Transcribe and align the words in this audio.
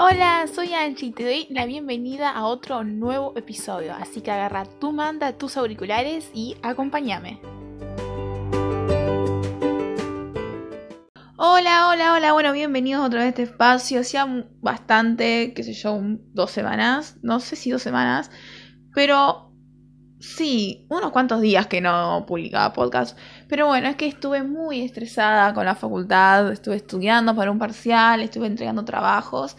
Hola, 0.00 0.46
soy 0.54 0.74
Angie 0.74 1.08
y 1.08 1.10
te 1.10 1.24
doy 1.24 1.46
la 1.50 1.66
bienvenida 1.66 2.30
a 2.30 2.46
otro 2.46 2.84
nuevo 2.84 3.32
episodio, 3.36 3.92
así 3.94 4.20
que 4.20 4.30
agarra 4.30 4.64
tu 4.64 4.92
manda, 4.92 5.32
tus 5.32 5.56
auriculares 5.56 6.30
y 6.32 6.56
acompáñame. 6.62 7.40
Hola, 11.36 11.88
hola, 11.88 12.12
hola, 12.14 12.32
bueno, 12.32 12.52
bienvenidos 12.52 13.04
otra 13.04 13.24
vez 13.24 13.26
a 13.26 13.28
este 13.30 13.42
espacio, 13.42 13.98
hacía 13.98 14.46
bastante, 14.60 15.52
qué 15.52 15.64
sé 15.64 15.72
yo, 15.72 15.98
dos 16.32 16.52
semanas, 16.52 17.16
no 17.22 17.40
sé 17.40 17.56
si 17.56 17.72
dos 17.72 17.82
semanas, 17.82 18.30
pero 18.94 19.52
sí, 20.20 20.86
unos 20.90 21.10
cuantos 21.10 21.40
días 21.40 21.66
que 21.66 21.80
no 21.80 22.24
publicaba 22.24 22.72
podcast, 22.72 23.18
pero 23.48 23.66
bueno, 23.66 23.88
es 23.88 23.96
que 23.96 24.06
estuve 24.06 24.44
muy 24.44 24.80
estresada 24.80 25.52
con 25.54 25.64
la 25.64 25.74
facultad, 25.74 26.52
estuve 26.52 26.76
estudiando 26.76 27.34
para 27.34 27.50
un 27.50 27.58
parcial, 27.58 28.22
estuve 28.22 28.46
entregando 28.46 28.84
trabajos 28.84 29.56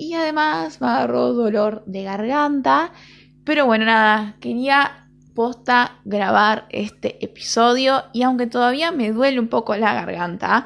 y 0.00 0.14
además 0.14 0.80
me 0.80 0.86
agarró 0.86 1.34
dolor 1.34 1.84
de 1.84 2.04
garganta. 2.04 2.92
Pero 3.44 3.66
bueno, 3.66 3.84
nada, 3.84 4.36
quería 4.40 5.08
posta 5.34 5.98
grabar 6.06 6.66
este 6.70 7.22
episodio 7.22 8.04
y 8.14 8.22
aunque 8.22 8.46
todavía 8.46 8.92
me 8.92 9.12
duele 9.12 9.38
un 9.38 9.48
poco 9.48 9.76
la 9.76 9.92
garganta, 9.92 10.64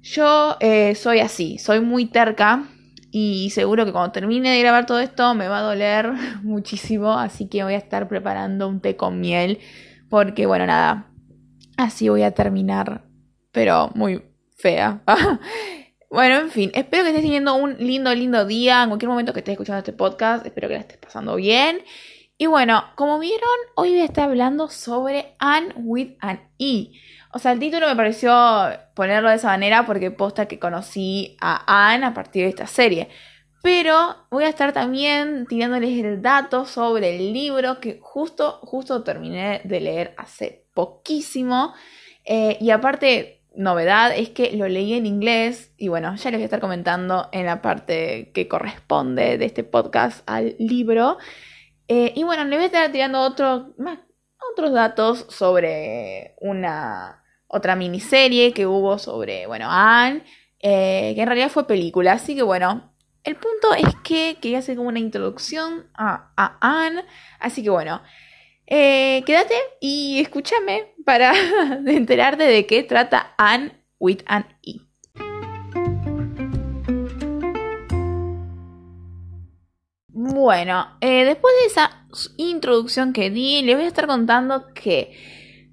yo 0.00 0.56
eh, 0.60 0.94
soy 0.94 1.20
así, 1.20 1.58
soy 1.58 1.80
muy 1.80 2.06
terca 2.06 2.64
y 3.10 3.50
seguro 3.50 3.84
que 3.84 3.92
cuando 3.92 4.12
termine 4.12 4.50
de 4.50 4.60
grabar 4.60 4.86
todo 4.86 4.98
esto 4.98 5.34
me 5.34 5.46
va 5.46 5.58
a 5.58 5.62
doler 5.62 6.12
muchísimo, 6.42 7.18
así 7.18 7.48
que 7.48 7.64
voy 7.64 7.74
a 7.74 7.78
estar 7.78 8.08
preparando 8.08 8.66
un 8.66 8.80
té 8.80 8.96
con 8.96 9.20
miel 9.20 9.58
porque 10.08 10.46
bueno, 10.46 10.66
nada, 10.66 11.10
así 11.76 12.08
voy 12.08 12.22
a 12.22 12.30
terminar, 12.30 13.04
pero 13.52 13.90
muy 13.94 14.22
fea. 14.56 15.02
Bueno, 16.10 16.36
en 16.36 16.50
fin, 16.50 16.70
espero 16.74 17.02
que 17.02 17.10
estés 17.10 17.22
teniendo 17.22 17.54
un 17.54 17.76
lindo, 17.78 18.14
lindo 18.14 18.44
día. 18.44 18.82
En 18.82 18.90
cualquier 18.90 19.08
momento 19.08 19.32
que 19.32 19.40
estés 19.40 19.52
escuchando 19.52 19.78
este 19.78 19.92
podcast, 19.92 20.46
espero 20.46 20.68
que 20.68 20.74
la 20.74 20.80
estés 20.80 20.98
pasando 20.98 21.36
bien. 21.36 21.82
Y 22.36 22.46
bueno, 22.46 22.84
como 22.96 23.18
vieron, 23.18 23.48
hoy 23.76 23.90
voy 23.90 24.00
a 24.00 24.04
estar 24.04 24.28
hablando 24.28 24.68
sobre 24.68 25.34
Anne 25.38 25.72
with 25.76 26.16
an 26.20 26.48
E. 26.58 26.92
O 27.32 27.38
sea, 27.38 27.52
el 27.52 27.58
título 27.58 27.86
me 27.86 27.96
pareció 27.96 28.32
ponerlo 28.94 29.28
de 29.28 29.36
esa 29.36 29.48
manera 29.48 29.86
porque 29.86 30.10
posta 30.10 30.46
que 30.46 30.58
conocí 30.58 31.36
a 31.40 31.92
Anne 31.92 32.06
a 32.06 32.14
partir 32.14 32.44
de 32.44 32.50
esta 32.50 32.66
serie. 32.66 33.08
Pero 33.62 34.26
voy 34.30 34.44
a 34.44 34.48
estar 34.48 34.72
también 34.72 35.46
tirándoles 35.46 36.04
el 36.04 36.20
dato 36.22 36.66
sobre 36.66 37.16
el 37.16 37.32
libro 37.32 37.80
que 37.80 37.98
justo, 38.02 38.58
justo 38.62 39.02
terminé 39.02 39.62
de 39.64 39.80
leer 39.80 40.14
hace 40.18 40.66
poquísimo. 40.74 41.72
Eh, 42.24 42.58
y 42.60 42.70
aparte, 42.70 43.43
novedad 43.56 44.16
es 44.16 44.30
que 44.30 44.52
lo 44.56 44.68
leí 44.68 44.94
en 44.94 45.06
inglés 45.06 45.72
y 45.76 45.88
bueno, 45.88 46.14
ya 46.16 46.30
les 46.30 46.38
voy 46.38 46.42
a 46.42 46.44
estar 46.44 46.60
comentando 46.60 47.28
en 47.32 47.46
la 47.46 47.62
parte 47.62 48.30
que 48.32 48.48
corresponde 48.48 49.38
de 49.38 49.44
este 49.44 49.64
podcast 49.64 50.22
al 50.26 50.56
libro. 50.58 51.18
Eh, 51.88 52.12
y 52.16 52.22
bueno, 52.24 52.44
les 52.44 52.58
voy 52.58 52.64
a 52.64 52.66
estar 52.66 52.92
tirando 52.92 53.20
otro, 53.20 53.74
más, 53.78 53.98
otros 54.52 54.72
datos 54.72 55.26
sobre 55.28 56.34
una 56.40 57.22
otra 57.46 57.76
miniserie 57.76 58.52
que 58.52 58.66
hubo 58.66 58.98
sobre, 58.98 59.46
bueno, 59.46 59.68
Anne, 59.70 60.24
eh, 60.60 61.12
que 61.14 61.20
en 61.20 61.26
realidad 61.26 61.50
fue 61.50 61.66
película. 61.66 62.12
Así 62.12 62.34
que 62.34 62.42
bueno, 62.42 62.92
el 63.22 63.36
punto 63.36 63.74
es 63.74 63.94
que 64.02 64.38
quería 64.40 64.58
hacer 64.58 64.76
como 64.76 64.88
una 64.88 64.98
introducción 64.98 65.86
a, 65.94 66.32
a 66.36 66.58
Anne. 66.60 67.04
Así 67.38 67.62
que 67.62 67.70
bueno, 67.70 68.02
eh, 68.66 69.22
quédate 69.26 69.54
y 69.80 70.20
escúchame 70.20 70.94
para 71.04 71.32
enterarte 71.86 72.44
de 72.44 72.66
qué 72.66 72.82
trata 72.82 73.34
Anne 73.36 73.72
with 73.98 74.20
an 74.26 74.46
E. 74.62 74.80
Bueno, 80.08 80.86
eh, 81.00 81.24
después 81.24 81.52
de 81.60 81.66
esa 81.66 82.06
introducción 82.36 83.12
que 83.12 83.30
di, 83.30 83.62
les 83.62 83.76
voy 83.76 83.84
a 83.84 83.88
estar 83.88 84.06
contando 84.06 84.72
que... 84.72 85.12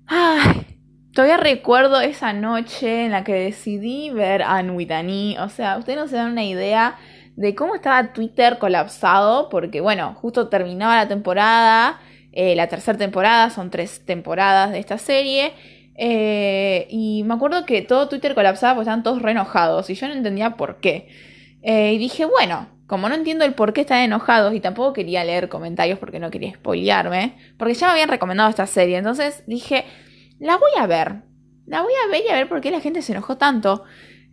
Ay, 0.08 0.66
todavía 1.14 1.38
recuerdo 1.38 2.02
esa 2.02 2.34
noche 2.34 3.06
en 3.06 3.12
la 3.12 3.24
que 3.24 3.34
decidí 3.34 4.10
ver 4.10 4.42
Anne 4.44 4.72
with 4.72 4.92
an 4.92 5.10
E. 5.10 5.40
O 5.40 5.50
sea, 5.50 5.78
ustedes 5.78 5.98
no 5.98 6.08
se 6.08 6.18
dan 6.18 6.32
una 6.32 6.44
idea 6.44 6.98
de 7.36 7.56
cómo 7.56 7.76
estaba 7.76 8.14
Twitter 8.14 8.60
colapsado, 8.60 9.50
porque 9.50 9.80
bueno, 9.80 10.16
justo 10.16 10.50
terminaba 10.50 10.98
la 10.98 11.08
temporada 11.08 12.00
eh, 12.32 12.56
la 12.56 12.68
tercera 12.68 12.98
temporada, 12.98 13.50
son 13.50 13.70
tres 13.70 14.06
temporadas 14.06 14.72
de 14.72 14.80
esta 14.80 14.98
serie. 14.98 15.54
Eh, 15.96 16.88
y 16.90 17.24
me 17.26 17.34
acuerdo 17.34 17.66
que 17.66 17.82
todo 17.82 18.08
Twitter 18.08 18.34
colapsaba 18.34 18.74
porque 18.74 18.84
estaban 18.84 19.04
todos 19.04 19.22
re 19.22 19.32
enojados 19.32 19.90
y 19.90 19.96
yo 19.96 20.08
no 20.08 20.14
entendía 20.14 20.56
por 20.56 20.80
qué. 20.80 21.10
Eh, 21.62 21.94
y 21.94 21.98
dije, 21.98 22.26
bueno, 22.26 22.70
como 22.88 23.10
no 23.10 23.16
entiendo 23.16 23.46
el 23.46 23.54
por 23.54 23.74
qué 23.74 23.82
están 23.82 24.00
enojados 24.00 24.54
y 24.54 24.60
tampoco 24.60 24.94
quería 24.94 25.24
leer 25.24 25.50
comentarios 25.50 26.00
porque 26.00 26.20
no 26.20 26.32
quería 26.32 26.54
spoilearme, 26.54 27.38
porque 27.58 27.74
ya 27.74 27.88
me 27.88 27.94
habían 27.94 28.10
recomendado 28.10 28.50
esta 28.50 28.68
serie, 28.68 28.98
entonces 28.98 29.44
dije, 29.48 29.86
la 30.40 30.58
voy 30.58 30.72
a 30.78 30.88
ver, 30.88 31.22
la 31.68 31.82
voy 31.82 31.94
a 32.06 32.12
ver 32.12 32.24
y 32.26 32.30
a 32.30 32.36
ver 32.36 32.50
por 32.50 32.62
qué 32.62 32.72
la 32.72 32.82
gente 32.82 33.02
se 33.02 33.12
enojó 33.12 33.38
tanto. 33.38 33.84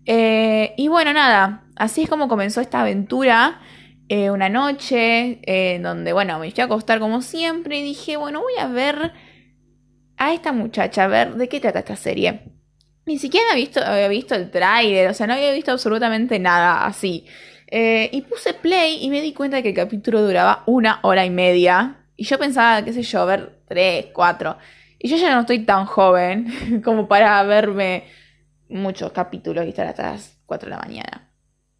y 0.07 0.89
bueno, 0.89 1.13
nada, 1.13 1.65
así 1.77 2.03
es 2.03 2.09
como 2.09 2.29
comenzó 2.29 2.61
esta 2.61 2.81
aventura. 2.81 3.61
Eh, 4.09 4.31
una 4.31 4.49
noche 4.49 5.41
en 5.43 5.83
donde, 5.83 6.13
bueno, 6.13 6.39
me 6.39 6.51
fui 6.51 6.63
a 6.63 6.65
acostar 6.65 6.99
como 6.99 7.21
siempre 7.21 7.79
y 7.79 7.83
dije, 7.83 8.17
bueno, 8.17 8.41
voy 8.41 8.55
a 8.59 8.67
ver 8.67 9.13
a 10.17 10.33
esta 10.33 10.53
muchacha, 10.53 11.05
a 11.05 11.09
ver 11.09 11.35
de 11.35 11.49
qué 11.49 11.61
trata 11.61 11.81
esta 11.81 11.97
serie. 11.97 12.41
Ni 13.05 13.19
siquiera 13.19 13.47
había 13.53 13.65
visto, 13.65 13.85
había 13.85 14.09
visto 14.09 14.35
el 14.35 14.51
tráiler, 14.51 15.11
o 15.11 15.15
sea, 15.15 15.27
no 15.27 15.35
había 15.35 15.53
visto 15.53 15.73
absolutamente 15.73 16.39
nada 16.39 16.87
así. 16.87 17.27
Eh, 17.71 18.09
y 18.13 18.23
puse 18.23 18.55
play 18.55 18.99
y 19.03 19.11
me 19.11 19.21
di 19.21 19.35
cuenta 19.35 19.61
que 19.61 19.71
el 19.71 19.75
capítulo 19.75 20.23
duraba 20.23 20.63
una 20.67 21.01
hora 21.03 21.27
y 21.27 21.31
media. 21.31 21.97
Y 22.17 22.25
yo 22.25 22.39
pensaba, 22.39 22.83
qué 22.83 22.93
sé 22.93 23.03
yo, 23.03 23.27
ver 23.27 23.61
tres, 23.69 24.07
cuatro. 24.15 24.57
Y 24.99 25.09
yo 25.09 25.17
ya 25.17 25.35
no 25.35 25.41
estoy 25.43 25.61
tan 25.61 25.85
joven 25.85 26.83
como 26.85 27.09
para 27.09 27.43
verme 27.45 28.05
muchos 28.69 29.13
capítulos 29.13 29.65
y 29.65 29.69
estar 29.71 29.87
hasta 29.87 30.13
las 30.13 30.39
4 30.47 30.69
de 30.69 30.77
la 30.77 30.83
mañana. 30.83 31.31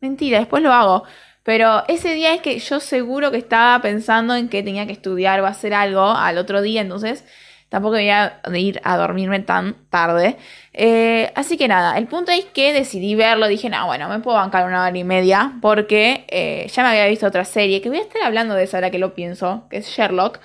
Mentira, 0.01 0.39
después 0.39 0.63
lo 0.63 0.73
hago. 0.73 1.05
Pero 1.49 1.83
ese 1.89 2.13
día 2.13 2.35
es 2.35 2.43
que 2.43 2.59
yo 2.59 2.79
seguro 2.79 3.31
que 3.31 3.39
estaba 3.39 3.81
pensando 3.81 4.35
en 4.35 4.51
que 4.51 4.63
tenía 4.63 4.85
que 4.85 4.93
estudiar 4.93 5.41
o 5.41 5.47
hacer 5.47 5.73
algo 5.73 6.03
al 6.03 6.37
otro 6.37 6.61
día, 6.61 6.83
entonces 6.83 7.25
tampoco 7.71 7.99
iba 7.99 8.43
a 8.45 8.59
ir 8.59 8.83
a 8.85 8.99
dormirme 8.99 9.41
tan 9.41 9.75
tarde. 9.89 10.37
Eh, 10.75 11.33
así 11.37 11.57
que 11.57 11.67
nada, 11.67 11.97
el 11.97 12.07
punto 12.07 12.33
es 12.33 12.45
que 12.45 12.75
decidí 12.75 13.15
verlo, 13.15 13.49
dije, 13.49 13.71
no, 13.71 13.87
bueno, 13.87 14.11
me 14.11 14.21
puedo 14.21 14.37
bancar 14.37 14.67
una 14.67 14.85
hora 14.85 14.99
y 14.99 15.05
media 15.05 15.55
porque 15.63 16.27
eh, 16.29 16.67
ya 16.71 16.83
me 16.83 16.91
había 16.91 17.07
visto 17.07 17.27
otra 17.27 17.47
serie, 17.47 17.81
que 17.81 17.89
voy 17.89 18.01
a 18.01 18.03
estar 18.03 18.21
hablando 18.25 18.53
de 18.53 18.65
esa 18.65 18.77
ahora 18.77 18.91
que 18.91 18.99
lo 18.99 19.15
pienso, 19.15 19.69
que 19.71 19.79
es 19.79 19.87
Sherlock. 19.87 20.41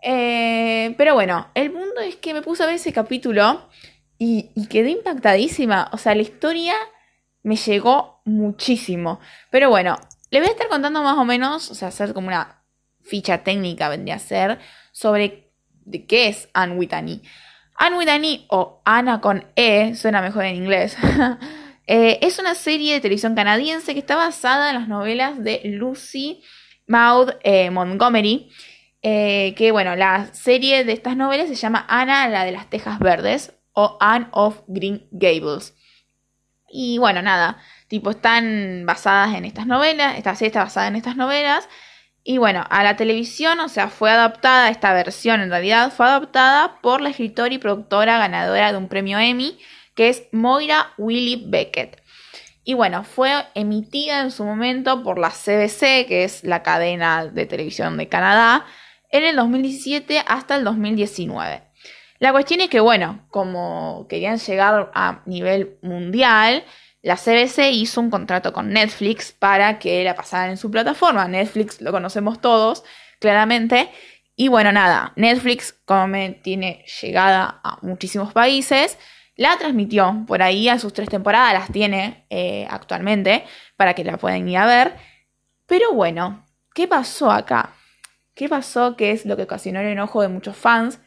Eh, 0.00 0.94
pero 0.96 1.12
bueno, 1.12 1.48
el 1.52 1.70
punto 1.72 2.00
es 2.00 2.16
que 2.16 2.32
me 2.32 2.40
puse 2.40 2.62
a 2.62 2.66
ver 2.66 2.76
ese 2.76 2.94
capítulo 2.94 3.68
y, 4.16 4.48
y 4.54 4.66
quedé 4.68 4.92
impactadísima, 4.92 5.90
o 5.92 5.98
sea, 5.98 6.14
la 6.14 6.22
historia 6.22 6.72
me 7.42 7.56
llegó 7.56 8.22
muchísimo. 8.24 9.20
Pero 9.50 9.68
bueno, 9.68 9.98
le 10.30 10.40
voy 10.40 10.48
a 10.48 10.52
estar 10.52 10.68
contando 10.68 11.02
más 11.02 11.16
o 11.16 11.24
menos, 11.24 11.70
o 11.70 11.74
sea, 11.74 11.88
hacer 11.88 12.14
como 12.14 12.28
una 12.28 12.62
ficha 13.02 13.42
técnica 13.42 13.88
vendría 13.88 14.16
a 14.16 14.18
ser, 14.18 14.58
sobre 14.92 15.50
qué 16.06 16.28
es 16.28 16.48
Anne 16.52 16.74
Whitney. 16.74 17.22
Anne 17.76 17.96
Whitney, 17.96 18.46
o 18.50 18.82
Ana 18.84 19.20
con 19.20 19.44
E, 19.56 19.94
suena 19.94 20.20
mejor 20.20 20.44
en 20.44 20.56
inglés, 20.56 20.96
eh, 21.86 22.18
es 22.22 22.38
una 22.38 22.54
serie 22.54 22.94
de 22.94 23.00
televisión 23.00 23.34
canadiense 23.34 23.94
que 23.94 24.00
está 24.00 24.16
basada 24.16 24.70
en 24.70 24.76
las 24.76 24.88
novelas 24.88 25.42
de 25.42 25.62
Lucy 25.64 26.42
Maud 26.86 27.30
eh, 27.44 27.70
Montgomery. 27.70 28.50
Eh, 29.00 29.54
que 29.56 29.70
bueno, 29.70 29.94
la 29.94 30.34
serie 30.34 30.84
de 30.84 30.92
estas 30.92 31.16
novelas 31.16 31.48
se 31.48 31.54
llama 31.54 31.86
Ana, 31.88 32.28
la 32.28 32.44
de 32.44 32.50
las 32.50 32.68
Tejas 32.68 32.98
Verdes, 32.98 33.54
o 33.72 33.96
Anne 34.00 34.26
of 34.32 34.62
Green 34.66 35.06
Gables. 35.12 35.74
Y 36.68 36.98
bueno, 36.98 37.22
nada, 37.22 37.58
tipo 37.88 38.10
están 38.10 38.84
basadas 38.86 39.34
en 39.34 39.44
estas 39.44 39.66
novelas, 39.66 40.16
esta 40.16 40.34
serie 40.34 40.48
está 40.48 40.64
basada 40.64 40.88
en 40.88 40.96
estas 40.96 41.16
novelas. 41.16 41.68
Y 42.22 42.38
bueno, 42.38 42.64
a 42.68 42.84
la 42.84 42.96
televisión, 42.96 43.58
o 43.60 43.68
sea, 43.68 43.88
fue 43.88 44.10
adaptada, 44.10 44.68
esta 44.68 44.92
versión 44.92 45.40
en 45.40 45.50
realidad 45.50 45.90
fue 45.90 46.06
adaptada 46.06 46.78
por 46.82 47.00
la 47.00 47.08
escritora 47.08 47.54
y 47.54 47.58
productora 47.58 48.18
ganadora 48.18 48.70
de 48.70 48.78
un 48.78 48.88
premio 48.88 49.18
Emmy, 49.18 49.58
que 49.94 50.10
es 50.10 50.24
Moira 50.30 50.92
Willy 50.98 51.44
Beckett. 51.48 52.02
Y 52.64 52.74
bueno, 52.74 53.02
fue 53.02 53.32
emitida 53.54 54.20
en 54.20 54.30
su 54.30 54.44
momento 54.44 55.02
por 55.02 55.18
la 55.18 55.30
CBC, 55.30 56.06
que 56.06 56.24
es 56.24 56.44
la 56.44 56.62
cadena 56.62 57.24
de 57.24 57.46
televisión 57.46 57.96
de 57.96 58.08
Canadá, 58.08 58.66
en 59.10 59.24
el 59.24 59.36
2017 59.36 60.22
hasta 60.26 60.56
el 60.56 60.64
2019. 60.64 61.62
La 62.18 62.32
cuestión 62.32 62.60
es 62.60 62.68
que, 62.68 62.80
bueno, 62.80 63.26
como 63.30 64.06
querían 64.08 64.38
llegar 64.38 64.90
a 64.92 65.22
nivel 65.24 65.78
mundial, 65.80 66.64
la 67.08 67.16
CBC 67.16 67.72
hizo 67.72 68.02
un 68.02 68.10
contrato 68.10 68.52
con 68.52 68.70
Netflix 68.70 69.32
para 69.32 69.78
que 69.78 70.04
la 70.04 70.14
pasaran 70.14 70.50
en 70.50 70.58
su 70.58 70.70
plataforma. 70.70 71.26
Netflix 71.26 71.80
lo 71.80 71.90
conocemos 71.90 72.38
todos, 72.38 72.84
claramente. 73.18 73.88
Y 74.36 74.48
bueno, 74.48 74.72
nada, 74.72 75.14
Netflix, 75.16 75.72
como 75.86 76.18
tiene 76.42 76.84
llegada 77.00 77.62
a 77.64 77.78
muchísimos 77.80 78.34
países, 78.34 78.98
la 79.36 79.56
transmitió 79.56 80.22
por 80.26 80.42
ahí 80.42 80.68
a 80.68 80.78
sus 80.78 80.92
tres 80.92 81.08
temporadas, 81.08 81.54
las 81.54 81.72
tiene 81.72 82.26
eh, 82.28 82.66
actualmente 82.68 83.46
para 83.78 83.94
que 83.94 84.04
la 84.04 84.18
puedan 84.18 84.46
ir 84.46 84.58
a 84.58 84.66
ver. 84.66 84.92
Pero 85.64 85.94
bueno, 85.94 86.44
¿qué 86.74 86.86
pasó 86.86 87.30
acá? 87.30 87.72
¿Qué 88.34 88.50
pasó? 88.50 88.96
Que 88.96 89.12
es 89.12 89.24
lo 89.24 89.34
que 89.34 89.44
ocasionó 89.44 89.80
el 89.80 89.86
enojo 89.86 90.20
de 90.20 90.28
muchos 90.28 90.58
fans 90.58 91.00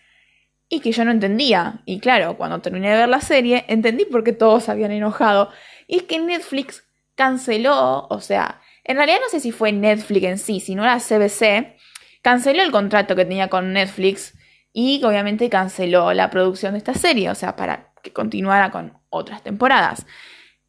y 0.67 0.79
que 0.79 0.93
yo 0.93 1.05
no 1.05 1.11
entendía. 1.11 1.83
Y 1.85 1.99
claro, 1.99 2.37
cuando 2.37 2.59
terminé 2.59 2.89
de 2.89 2.97
ver 2.97 3.09
la 3.09 3.21
serie, 3.21 3.65
entendí 3.67 4.05
por 4.05 4.23
qué 4.23 4.33
todos 4.33 4.67
habían 4.67 4.91
enojado. 4.91 5.51
Y 5.91 5.97
es 5.97 6.03
que 6.03 6.19
Netflix 6.19 6.85
canceló, 7.15 8.07
o 8.09 8.21
sea, 8.21 8.61
en 8.85 8.95
realidad 8.95 9.19
no 9.21 9.27
sé 9.27 9.41
si 9.41 9.51
fue 9.51 9.73
Netflix 9.73 10.23
en 10.25 10.37
sí, 10.37 10.61
sino 10.61 10.85
la 10.85 10.99
CBC, 10.99 11.75
canceló 12.21 12.63
el 12.63 12.71
contrato 12.71 13.13
que 13.13 13.25
tenía 13.25 13.49
con 13.49 13.73
Netflix 13.73 14.33
y 14.71 15.03
obviamente 15.03 15.49
canceló 15.49 16.13
la 16.13 16.29
producción 16.29 16.71
de 16.71 16.77
esta 16.77 16.93
serie, 16.93 17.29
o 17.29 17.35
sea, 17.35 17.57
para 17.57 17.91
que 18.01 18.13
continuara 18.13 18.71
con 18.71 18.97
otras 19.09 19.43
temporadas. 19.43 20.05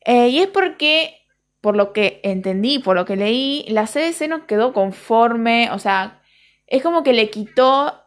Eh, 0.05 0.31
y 0.31 0.41
es 0.41 0.49
porque, 0.49 1.21
por 1.61 1.77
lo 1.77 1.93
que 1.93 2.21
entendí, 2.25 2.81
por 2.81 2.97
lo 2.97 3.05
que 3.05 3.15
leí, 3.15 3.65
la 3.69 3.87
CBC 3.87 4.29
no 4.29 4.49
quedó 4.49 4.73
conforme, 4.73 5.71
o 5.71 5.79
sea, 5.79 6.21
es 6.67 6.83
como 6.83 7.05
que 7.05 7.13
le 7.13 7.31
quitó 7.31 8.03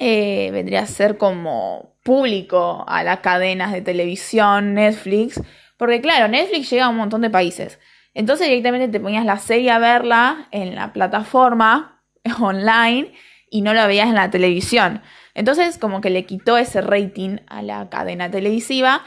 eh, 0.00 0.50
vendría 0.52 0.82
a 0.82 0.86
ser 0.86 1.16
como 1.16 1.96
público 2.04 2.84
a 2.86 3.02
las 3.02 3.18
cadenas 3.20 3.72
de 3.72 3.82
televisión, 3.82 4.74
Netflix, 4.74 5.40
porque 5.78 6.02
claro, 6.02 6.28
Netflix 6.28 6.68
llega 6.68 6.84
a 6.84 6.88
un 6.90 6.96
montón 6.96 7.22
de 7.22 7.30
países. 7.30 7.78
Entonces 8.12 8.48
directamente 8.48 8.88
te 8.88 9.00
ponías 9.00 9.24
la 9.24 9.38
serie 9.38 9.70
a 9.70 9.78
verla 9.78 10.48
en 10.50 10.74
la 10.74 10.92
plataforma 10.92 12.02
online 12.40 13.14
y 13.50 13.62
no 13.62 13.72
la 13.72 13.86
veías 13.86 14.08
en 14.08 14.16
la 14.16 14.30
televisión. 14.30 15.00
Entonces 15.34 15.78
como 15.78 16.02
que 16.02 16.10
le 16.10 16.26
quitó 16.26 16.58
ese 16.58 16.82
rating 16.82 17.38
a 17.46 17.62
la 17.62 17.88
cadena 17.88 18.30
televisiva. 18.30 19.04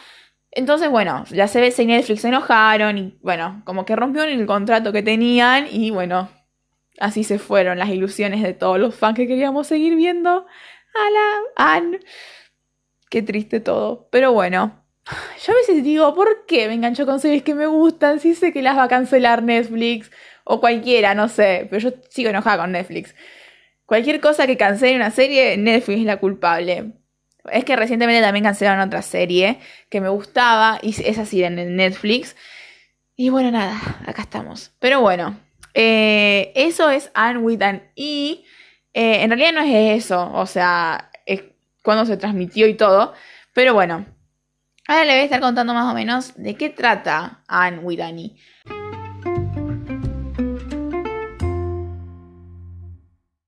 Entonces, 0.54 0.90
bueno, 0.90 1.26
se 1.26 1.62
ve 1.62 1.72
si 1.72 1.86
Netflix 1.86 2.22
se 2.22 2.28
enojaron 2.28 2.98
y 2.98 3.18
bueno, 3.22 3.62
como 3.66 3.86
que 3.86 3.96
rompieron 3.96 4.32
el 4.32 4.46
contrato 4.46 4.92
que 4.92 5.02
tenían 5.02 5.68
y 5.70 5.92
bueno, 5.92 6.30
así 7.00 7.24
se 7.24 7.40
fueron 7.40 7.80
las 7.80 7.90
ilusiones 7.90 8.44
de 8.44 8.54
todos 8.54 8.78
los 8.80 8.96
fans 8.96 9.16
que 9.16 9.28
queríamos 9.28 9.68
seguir 9.68 9.96
viendo 9.96 10.46
la 10.94 11.76
Anne. 11.76 12.00
Qué 13.10 13.22
triste 13.22 13.60
todo. 13.60 14.08
Pero 14.12 14.32
bueno, 14.34 14.81
yo 15.46 15.54
a 15.54 15.56
veces 15.56 15.84
digo, 15.84 16.14
¿por 16.14 16.46
qué 16.46 16.68
me 16.68 16.76
engancho 16.76 17.06
con 17.06 17.20
series 17.20 17.44
que 17.44 17.56
me 17.56 17.68
gustan 17.68 18.20
si 18.20 18.36
sé 18.36 18.54
que 18.54 18.62
las 18.62 18.78
va 18.78 18.84
a 18.84 18.88
cancelar 18.88 19.44
Netflix 19.44 20.12
o 20.44 20.60
cualquiera, 20.60 21.16
no 21.16 21.30
sé, 21.30 21.68
pero 21.70 21.90
yo 21.90 21.98
sigo 22.10 22.30
enojada 22.30 22.64
con 22.64 22.72
Netflix. 22.72 23.16
Cualquier 23.86 24.20
cosa 24.22 24.48
que 24.48 24.58
cancele 24.58 24.96
una 24.96 25.12
serie, 25.12 25.58
Netflix 25.58 26.00
es 26.00 26.06
la 26.06 26.18
culpable. 26.18 26.94
Es 27.52 27.66
que 27.66 27.76
recientemente 27.76 28.22
también 28.22 28.46
cancelaron 28.46 28.88
otra 28.88 29.02
serie 29.02 29.60
que 29.90 30.02
me 30.02 30.10
gustaba 30.10 30.80
y 30.82 30.90
es 30.90 31.18
así 31.18 31.44
en 31.44 31.76
Netflix. 31.76 32.36
Y 33.16 33.30
bueno, 33.30 33.52
nada, 33.52 33.80
acá 34.06 34.22
estamos. 34.24 34.72
Pero 34.80 35.02
bueno, 35.02 35.40
eh, 35.74 36.52
eso 36.56 36.90
es 36.90 37.12
Anne 37.14 37.40
with 37.40 37.62
an 37.62 37.84
E. 37.96 38.44
Eh, 38.94 39.24
en 39.24 39.30
realidad 39.30 39.54
no 39.54 39.62
es 39.62 40.04
eso, 40.04 40.32
o 40.34 40.46
sea, 40.46 41.12
es 41.26 41.44
cuando 41.84 42.06
se 42.06 42.18
transmitió 42.18 42.68
y 42.68 42.76
todo. 42.76 43.14
Pero 43.54 43.74
bueno, 43.74 44.06
ahora 44.92 45.06
le 45.06 45.14
voy 45.14 45.22
a 45.22 45.24
estar 45.24 45.40
contando 45.40 45.74
más 45.74 45.90
o 45.90 45.96
menos 45.96 46.34
de 46.36 46.56
qué 46.56 46.70
trata 46.70 47.44
Anne 47.48 47.80
Widani. 47.80 48.36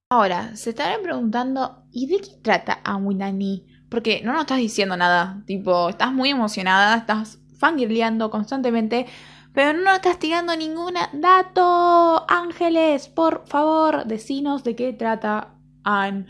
Ahora, 0.10 0.56
se 0.56 0.70
estarán 0.70 1.02
preguntando, 1.02 1.84
¿y 1.92 2.08
de 2.08 2.22
qué 2.22 2.40
trata 2.42 2.80
Anne 2.86 3.08
Widani? 3.08 3.68
Porque 3.90 4.22
no 4.24 4.32
nos 4.32 4.42
estás 4.42 4.60
diciendo 4.60 4.96
nada, 4.96 5.44
tipo, 5.46 5.90
estás 5.90 6.14
muy 6.14 6.30
emocionada, 6.30 6.96
estás 6.96 7.40
fangirleando 7.58 8.30
constantemente, 8.30 9.06
pero 9.54 9.74
no 9.74 9.84
nos 9.84 9.96
estás 9.96 10.20
tirando 10.20 10.56
ningún 10.56 10.94
dato. 11.14 12.26
Ángeles, 12.30 13.10
por 13.10 13.46
favor, 13.48 14.06
decinos 14.06 14.64
de 14.64 14.76
qué 14.78 14.94
trata 14.94 15.56
Anne. 15.84 16.26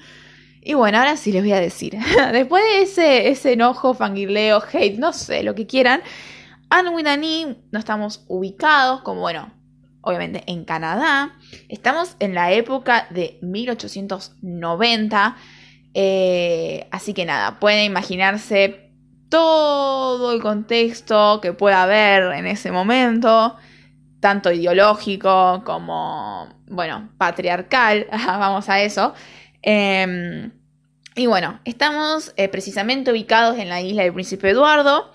Y 0.65 0.75
bueno, 0.75 0.99
ahora 0.99 1.17
sí 1.17 1.31
les 1.31 1.41
voy 1.41 1.51
a 1.51 1.59
decir. 1.59 1.97
Después 2.31 2.63
de 2.63 2.81
ese, 2.83 3.29
ese 3.29 3.53
enojo, 3.53 3.93
fangirleo, 3.93 4.63
hate, 4.71 4.97
no 4.97 5.13
sé, 5.13 5.43
lo 5.43 5.55
que 5.55 5.67
quieran, 5.67 6.01
Anne 6.69 6.89
Winani 6.89 7.57
no 7.71 7.79
estamos 7.79 8.25
ubicados 8.27 9.01
como, 9.01 9.21
bueno, 9.21 9.53
obviamente 10.01 10.43
en 10.47 10.65
Canadá. 10.65 11.35
Estamos 11.69 12.15
en 12.19 12.33
la 12.33 12.51
época 12.51 13.07
de 13.09 13.39
1890. 13.41 15.35
Eh, 15.93 16.87
así 16.91 17.13
que 17.13 17.25
nada, 17.25 17.59
pueden 17.59 17.85
imaginarse 17.85 18.91
todo 19.29 20.31
el 20.33 20.41
contexto 20.41 21.39
que 21.41 21.53
pueda 21.53 21.83
haber 21.83 22.33
en 22.33 22.45
ese 22.45 22.71
momento, 22.71 23.55
tanto 24.19 24.51
ideológico 24.51 25.63
como, 25.65 26.49
bueno, 26.67 27.09
patriarcal, 27.17 28.07
vamos 28.11 28.69
a 28.69 28.81
eso. 28.81 29.13
Em, 29.63 30.51
y 31.15 31.25
bueno, 31.25 31.59
estamos 31.63 32.33
eh, 32.35 32.49
precisamente 32.49 33.11
ubicados 33.11 33.57
en 33.57 33.69
la 33.69 33.81
isla 33.81 34.03
del 34.03 34.13
Príncipe 34.13 34.49
Eduardo. 34.49 35.11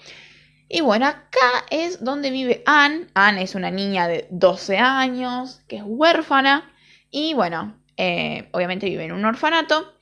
Y 0.69 0.81
bueno, 0.81 1.07
acá 1.07 1.67
es 1.71 2.03
donde 2.03 2.31
vive 2.31 2.63
Anne. 2.67 3.07
Anne 3.15 3.43
es 3.43 3.55
una 3.55 3.71
niña 3.71 4.09
de 4.09 4.27
12 4.31 4.79
años, 4.79 5.61
que 5.69 5.77
es 5.77 5.83
huérfana. 5.85 6.73
Y 7.11 7.35
bueno, 7.35 7.79
eh, 7.97 8.49
obviamente 8.53 8.89
vive 8.89 9.05
en 9.05 9.13
un 9.13 9.25
orfanato. 9.25 9.95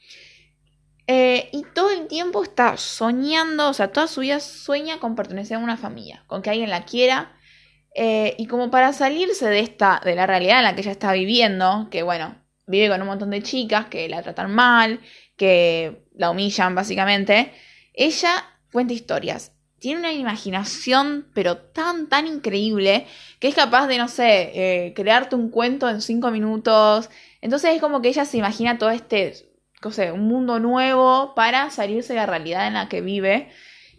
Eh, 1.09 1.51
y 1.53 1.65
todo 1.75 1.91
el 1.91 2.09
tiempo 2.09 2.43
está 2.43 2.77
soñando, 2.77 3.69
o 3.69 3.73
sea, 3.73 3.93
toda 3.93 4.09
su 4.09 4.23
vida 4.23 4.41
sueña 4.41 4.99
con 4.99 5.15
pertenecer 5.15 5.57
a 5.57 5.61
una 5.61 5.77
familia, 5.77 6.25
con 6.27 6.43
que 6.43 6.51
alguien 6.51 6.71
la 6.71 6.85
quiera. 6.85 7.33
Y 7.99 8.47
como 8.47 8.71
para 8.71 8.93
salirse 8.93 9.49
de 9.49 9.61
esta, 9.61 10.03
de 10.05 10.15
la 10.15 10.27
realidad 10.27 10.59
en 10.59 10.65
la 10.65 10.75
que 10.75 10.83
ella 10.83 10.91
está 10.91 11.13
viviendo, 11.13 11.89
que 11.91 12.03
bueno, 12.03 12.37
vive 12.67 12.89
con 12.89 13.01
un 13.01 13.09
montón 13.09 13.31
de 13.31 13.43
chicas 13.43 13.87
que 13.87 14.09
la 14.09 14.23
tratan 14.23 14.55
mal, 14.55 15.01
que 15.37 16.05
la 16.15 16.31
humillan 16.31 16.75
básicamente, 16.75 17.53
ella 17.95 18.45
cuenta 18.73 18.95
historias. 18.95 19.53
Tiene 19.79 20.01
una 20.01 20.13
imaginación, 20.13 21.29
pero 21.35 21.59
tan, 21.59 22.09
tan 22.09 22.27
increíble, 22.27 23.07
que 23.39 23.49
es 23.49 23.55
capaz 23.55 23.87
de, 23.87 23.99
no 23.99 24.09
sé, 24.09 24.51
eh, 24.55 24.95
crearte 24.95 25.37
un 25.37 25.51
cuento 25.51 25.89
en 25.89 26.01
cinco 26.01 26.31
minutos. 26.31 27.11
Entonces 27.41 27.75
es 27.75 27.81
como 27.81 28.01
que 28.01 28.09
ella 28.09 28.25
se 28.25 28.39
imagina 28.39 28.79
todo 28.79 28.91
este 28.91 29.35
un 30.13 30.27
mundo 30.27 30.59
nuevo 30.59 31.35
para 31.35 31.71
salirse 31.71 32.13
de 32.13 32.19
la 32.19 32.27
realidad 32.27 32.67
en 32.67 32.75
la 32.75 32.89
que 32.89 33.01
vive 33.01 33.49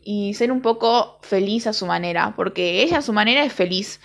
y 0.04 0.34
ser 0.34 0.52
un 0.52 0.62
poco 0.62 1.20
feliz 1.22 1.68
a 1.68 1.74
su 1.74 1.86
manera, 1.86 2.34
porque 2.36 2.82
ella 2.82 2.98
a 2.98 3.02
su 3.02 3.14
manera 3.14 3.44
es 3.44 3.54
feliz. 3.54 4.00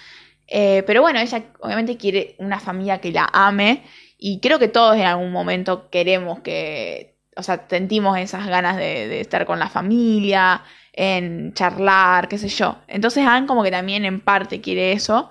Eh, 0.46 0.82
pero 0.86 1.02
bueno, 1.02 1.18
ella 1.18 1.44
obviamente 1.60 1.96
quiere 1.96 2.36
una 2.38 2.60
familia 2.60 3.00
que 3.00 3.10
la 3.10 3.28
ame 3.32 3.84
y 4.24 4.38
creo 4.38 4.60
que 4.60 4.68
todos 4.68 4.94
en 4.94 5.02
algún 5.02 5.32
momento 5.32 5.90
queremos 5.90 6.38
que, 6.42 7.16
o 7.34 7.42
sea, 7.42 7.66
sentimos 7.68 8.16
esas 8.18 8.46
ganas 8.46 8.76
de, 8.76 9.20
estar 9.20 9.44
con 9.46 9.58
la 9.58 9.68
familia, 9.68 10.62
en 10.92 11.52
charlar, 11.54 12.28
qué 12.28 12.38
sé 12.38 12.48
yo. 12.48 12.78
Entonces 12.86 13.26
Anne 13.26 13.48
como 13.48 13.64
que 13.64 13.72
también 13.72 14.04
en 14.04 14.20
parte 14.20 14.60
quiere 14.60 14.92
eso 14.92 15.28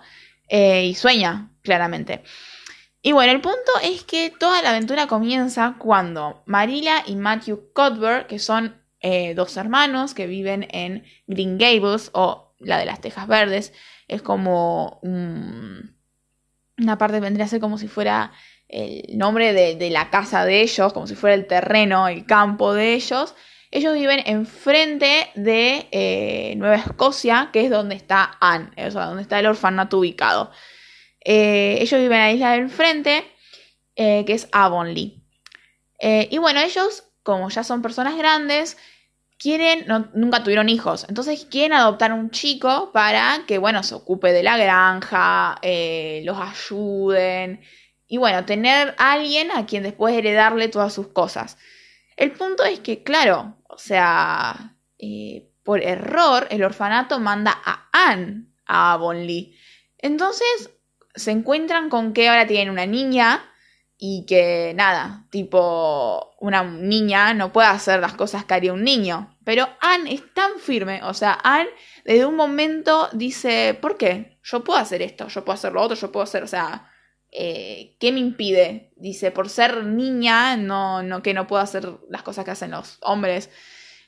eh, 0.50 0.88
y 0.88 0.96
sueña, 0.96 1.52
claramente. 1.62 2.22
Y 3.02 3.14
bueno, 3.14 3.32
el 3.32 3.40
punto 3.40 3.72
es 3.82 4.04
que 4.04 4.30
toda 4.30 4.62
la 4.62 4.72
aventura 4.72 5.08
comienza 5.08 5.76
cuando 5.80 6.44
Marila 6.46 7.04
y 7.08 7.16
Matthew 7.16 7.72
Cuthbert, 7.74 8.28
que 8.28 8.40
son 8.40 8.76
eh, 9.00 9.36
dos 9.36 9.56
hermanos 9.56 10.14
que 10.14 10.28
viven 10.28 10.68
en 10.70 11.06
Green 11.28 11.58
Gables 11.58 12.12
o 12.14 12.54
la 12.60 12.78
de 12.78 12.88
las 12.88 13.00
Tejas 13.00 13.30
Verdes, 13.30 13.72
es 14.10 14.22
como 14.22 15.00
una 15.02 16.98
parte 16.98 17.22
vendría 17.22 17.46
a 17.46 17.48
ser 17.48 17.62
como 17.62 17.78
si 17.78 17.88
fuera 17.88 18.34
el 18.72 19.18
nombre 19.18 19.54
de, 19.54 19.90
la 19.90 20.10
casa 20.10 20.46
de 20.46 20.62
ellos, 20.62 20.94
como 20.94 21.06
si 21.06 21.16
fuera 21.16 21.36
el 21.36 21.46
terreno, 21.46 22.08
el 22.08 22.26
campo 22.26 22.74
de 22.74 22.94
ellos. 22.94 23.36
Ellos 23.70 23.94
viven 23.94 24.22
enfrente 24.26 25.30
de 25.36 25.88
eh, 25.92 26.54
Nueva 26.58 26.78
Escocia, 26.78 27.50
que 27.52 27.66
es 27.66 27.70
donde 27.70 27.96
está 27.96 28.38
Anne, 28.40 28.72
o 28.88 28.92
sea, 28.92 29.06
donde 29.06 29.24
está 29.24 29.40
el 29.40 29.46
orfanato 29.46 30.00
ubicado. 30.00 30.52
Eh, 31.24 31.78
ellos 31.82 32.00
viven 32.00 32.20
en 32.20 32.26
la 32.26 32.32
isla 32.32 32.52
del 32.54 32.70
frente, 32.70 33.26
eh, 33.96 34.24
que 34.26 34.34
es 34.34 34.48
Avonlea. 34.52 35.12
Y 36.04 36.38
bueno, 36.40 36.62
ellos, 36.62 37.04
como 37.24 37.50
ya 37.50 37.64
son 37.64 37.82
personas 37.82 38.18
grandes, 38.18 38.78
quieren, 39.38 39.86
nunca 40.16 40.44
tuvieron 40.44 40.68
hijos, 40.68 41.06
entonces 41.08 41.46
quieren 41.46 41.74
adoptar 41.74 42.12
un 42.12 42.32
chico 42.32 42.92
para 42.92 43.44
que, 43.46 43.60
bueno, 43.60 43.84
se 43.84 43.94
ocupe 43.94 44.34
de 44.34 44.42
la 44.42 44.58
granja, 44.58 45.60
los 46.24 46.38
ayuden 46.40 47.62
y, 48.12 48.18
bueno, 48.18 48.44
tener 48.44 48.94
a 48.98 49.14
alguien 49.14 49.52
a 49.52 49.66
quien 49.66 49.84
después 49.84 50.14
heredarle 50.14 50.68
todas 50.68 50.94
sus 50.94 51.08
cosas. 51.08 51.58
El 52.18 52.34
punto 52.34 52.66
es 52.66 52.82
que, 52.82 53.04
claro, 53.04 53.56
o 53.70 53.78
sea, 53.78 54.76
por 55.64 55.82
error, 55.82 56.46
el 56.52 56.62
orfanato 56.62 57.22
manda 57.22 57.58
a 57.64 57.88
Anne 57.94 58.48
a 58.66 58.92
Avonlea. 58.92 59.46
Entonces, 59.98 60.72
se 61.16 61.32
encuentran 61.32 61.88
con 61.88 62.12
que 62.12 62.28
ahora 62.28 62.46
tienen 62.46 62.70
una 62.70 62.86
niña 62.86 63.50
y 63.98 64.26
que 64.26 64.74
nada, 64.76 65.26
tipo, 65.30 66.36
una 66.42 66.64
niña 66.64 67.34
no 67.34 67.54
puede 67.54 67.70
hacer 67.70 68.02
las 68.02 68.16
cosas 68.16 68.44
que 68.44 68.56
haría 68.56 68.74
un 68.74 68.84
niño. 68.84 69.38
Pero 69.46 69.70
Anne 69.80 70.14
es 70.14 70.34
tan 70.34 70.60
firme, 70.60 71.00
o 71.04 71.14
sea, 71.14 71.40
Anne 71.46 71.70
desde 72.04 72.26
un 72.26 72.36
momento 72.36 73.08
dice, 73.14 73.74
¿por 73.82 73.96
qué? 73.96 74.38
Yo 74.44 74.66
puedo 74.66 74.80
hacer 74.80 75.02
esto, 75.02 75.30
yo 75.30 75.46
puedo 75.46 75.54
hacer 75.54 75.72
lo 75.72 75.82
otro, 75.82 75.96
yo 75.96 76.12
puedo 76.12 76.26
hacer, 76.26 76.44
o 76.44 76.48
sea, 76.48 76.91
eh, 77.32 77.96
¿qué 78.00 78.12
me 78.12 78.20
impide? 78.20 78.92
Dice, 78.98 79.32
por 79.32 79.50
ser 79.50 79.86
niña, 79.86 80.58
no, 80.58 81.02
no, 81.02 81.22
que 81.22 81.34
no 81.34 81.48
puedo 81.48 81.62
hacer 81.62 81.90
las 82.10 82.24
cosas 82.24 82.46
que 82.46 82.52
hacen 82.52 82.72
los 82.72 82.98
hombres. 83.02 83.50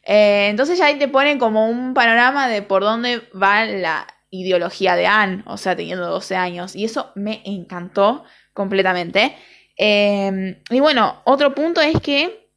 Eh, 0.04 0.48
entonces 0.50 0.78
ya 0.78 0.88
ahí 0.88 1.00
te 1.00 1.08
ponen 1.08 1.40
como 1.40 1.70
un 1.70 1.94
panorama 1.94 2.50
de 2.50 2.62
por 2.62 2.84
dónde 2.84 3.22
va 3.32 3.66
la 3.66 4.08
ideología 4.30 4.96
de 4.96 5.08
Anne, 5.08 5.44
o 5.46 5.58
sea, 5.58 5.76
teniendo 5.76 6.08
12 6.08 6.36
años. 6.36 6.76
Y 6.76 6.84
eso 6.86 7.12
me 7.16 7.42
encantó 7.46 8.26
completamente. 8.54 9.36
Em, 9.78 10.62
y 10.70 10.80
bueno, 10.80 11.22
otro 11.26 11.56
punto 11.56 11.82
es 11.82 12.00
que 12.02 12.50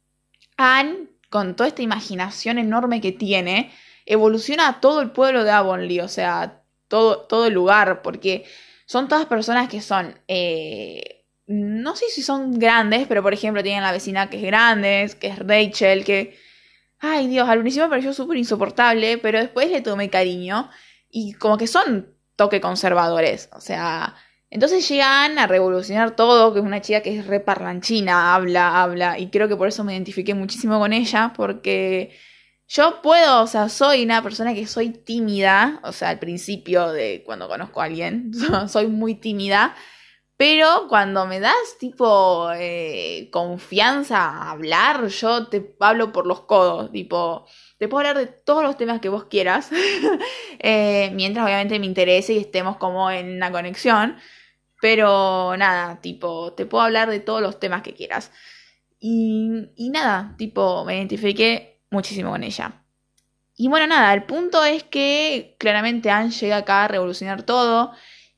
Anne, 0.57 1.07
con 1.29 1.55
toda 1.55 1.67
esta 1.69 1.81
imaginación 1.81 2.57
enorme 2.57 2.99
que 3.01 3.11
tiene, 3.11 3.71
evoluciona 4.05 4.67
a 4.67 4.79
todo 4.81 5.01
el 5.01 5.11
pueblo 5.11 5.43
de 5.43 5.51
Avonlea, 5.51 6.03
o 6.03 6.07
sea, 6.07 6.63
todo, 6.87 7.21
todo 7.27 7.47
el 7.47 7.53
lugar, 7.53 8.01
porque 8.01 8.45
son 8.87 9.09
todas 9.09 9.25
personas 9.25 9.67
que 9.67 9.81
son, 9.81 10.17
eh, 10.29 11.25
no 11.45 11.95
sé 11.95 12.05
si 12.09 12.23
son 12.23 12.57
grandes, 12.57 13.05
pero 13.07 13.21
por 13.21 13.33
ejemplo 13.33 13.61
tienen 13.61 13.83
la 13.83 13.91
vecina 13.91 14.29
que 14.29 14.37
es 14.37 14.43
grande, 14.43 15.11
que 15.19 15.27
es 15.27 15.39
Rachel, 15.39 16.05
que, 16.05 16.37
ay 16.99 17.27
Dios, 17.27 17.47
al 17.49 17.59
principio 17.59 17.85
me 17.85 17.89
pareció 17.89 18.13
súper 18.13 18.37
insoportable, 18.37 19.17
pero 19.17 19.39
después 19.39 19.69
le 19.69 19.81
tomé 19.81 20.09
cariño 20.09 20.69
y 21.09 21.33
como 21.33 21.57
que 21.57 21.67
son 21.67 22.15
toque 22.37 22.61
conservadores, 22.61 23.49
o 23.53 23.59
sea, 23.59 24.15
entonces 24.49 24.87
llegan 24.87 25.37
a 25.37 25.47
revolucionar 25.47 26.15
todo, 26.15 26.53
que 26.53 26.59
es 26.59 26.65
una 26.65 26.81
chica 26.81 27.01
que 27.01 27.19
es 27.19 27.27
reparlanchina, 27.27 28.33
habla, 28.33 28.81
habla, 28.81 29.19
y 29.19 29.29
creo 29.29 29.49
que 29.49 29.57
por 29.57 29.67
eso 29.67 29.83
me 29.83 29.93
identifiqué 29.93 30.33
muchísimo 30.33 30.79
con 30.79 30.93
ella, 30.93 31.33
porque 31.35 32.17
yo 32.67 33.01
puedo, 33.01 33.41
o 33.41 33.47
sea, 33.47 33.69
soy 33.69 34.03
una 34.03 34.21
persona 34.21 34.53
que 34.53 34.67
soy 34.67 34.89
tímida, 34.89 35.79
o 35.83 35.91
sea, 35.91 36.09
al 36.09 36.19
principio 36.19 36.91
de 36.91 37.23
cuando 37.25 37.47
conozco 37.47 37.81
a 37.81 37.85
alguien, 37.85 38.31
soy 38.67 38.87
muy 38.87 39.15
tímida, 39.15 39.75
pero 40.35 40.87
cuando 40.87 41.25
me 41.25 41.39
das 41.39 41.55
tipo 41.79 42.51
eh, 42.53 43.29
confianza 43.31 44.17
a 44.19 44.51
hablar, 44.51 45.07
yo 45.07 45.47
te 45.47 45.75
hablo 45.79 46.11
por 46.11 46.27
los 46.27 46.41
codos, 46.41 46.91
tipo, 46.91 47.47
te 47.79 47.87
puedo 47.87 48.07
hablar 48.07 48.17
de 48.17 48.31
todos 48.31 48.63
los 48.63 48.77
temas 48.77 48.99
que 48.99 49.09
vos 49.09 49.25
quieras, 49.25 49.71
eh, 50.59 51.11
mientras 51.13 51.45
obviamente 51.45 51.79
me 51.79 51.85
interese 51.85 52.33
y 52.33 52.37
estemos 52.39 52.77
como 52.77 53.09
en 53.09 53.35
una 53.37 53.51
conexión, 53.51 54.17
pero 54.81 55.55
nada, 55.57 56.01
tipo, 56.01 56.53
te 56.53 56.65
puedo 56.65 56.83
hablar 56.83 57.09
de 57.09 57.19
todos 57.19 57.41
los 57.41 57.59
temas 57.59 57.81
que 57.81 57.93
quieras. 57.93 58.31
Y, 58.99 59.89
nada, 59.91 60.35
tipo, 60.37 60.83
me 60.85 60.97
identifiqué 60.97 61.76
muchísimo 61.89 62.31
con 62.31 62.43
ella. 62.43 62.83
Y 63.55 63.67
bueno, 63.69 63.87
nada, 63.87 64.13
el 64.13 64.23
punto 64.23 64.63
es 64.63 64.83
que 64.83 65.55
claramente 65.59 66.11
Anne 66.11 66.31
llega 66.31 66.57
acá 66.57 66.83
a 66.83 66.87
revolucionar 66.87 67.43
todo, 67.43 67.91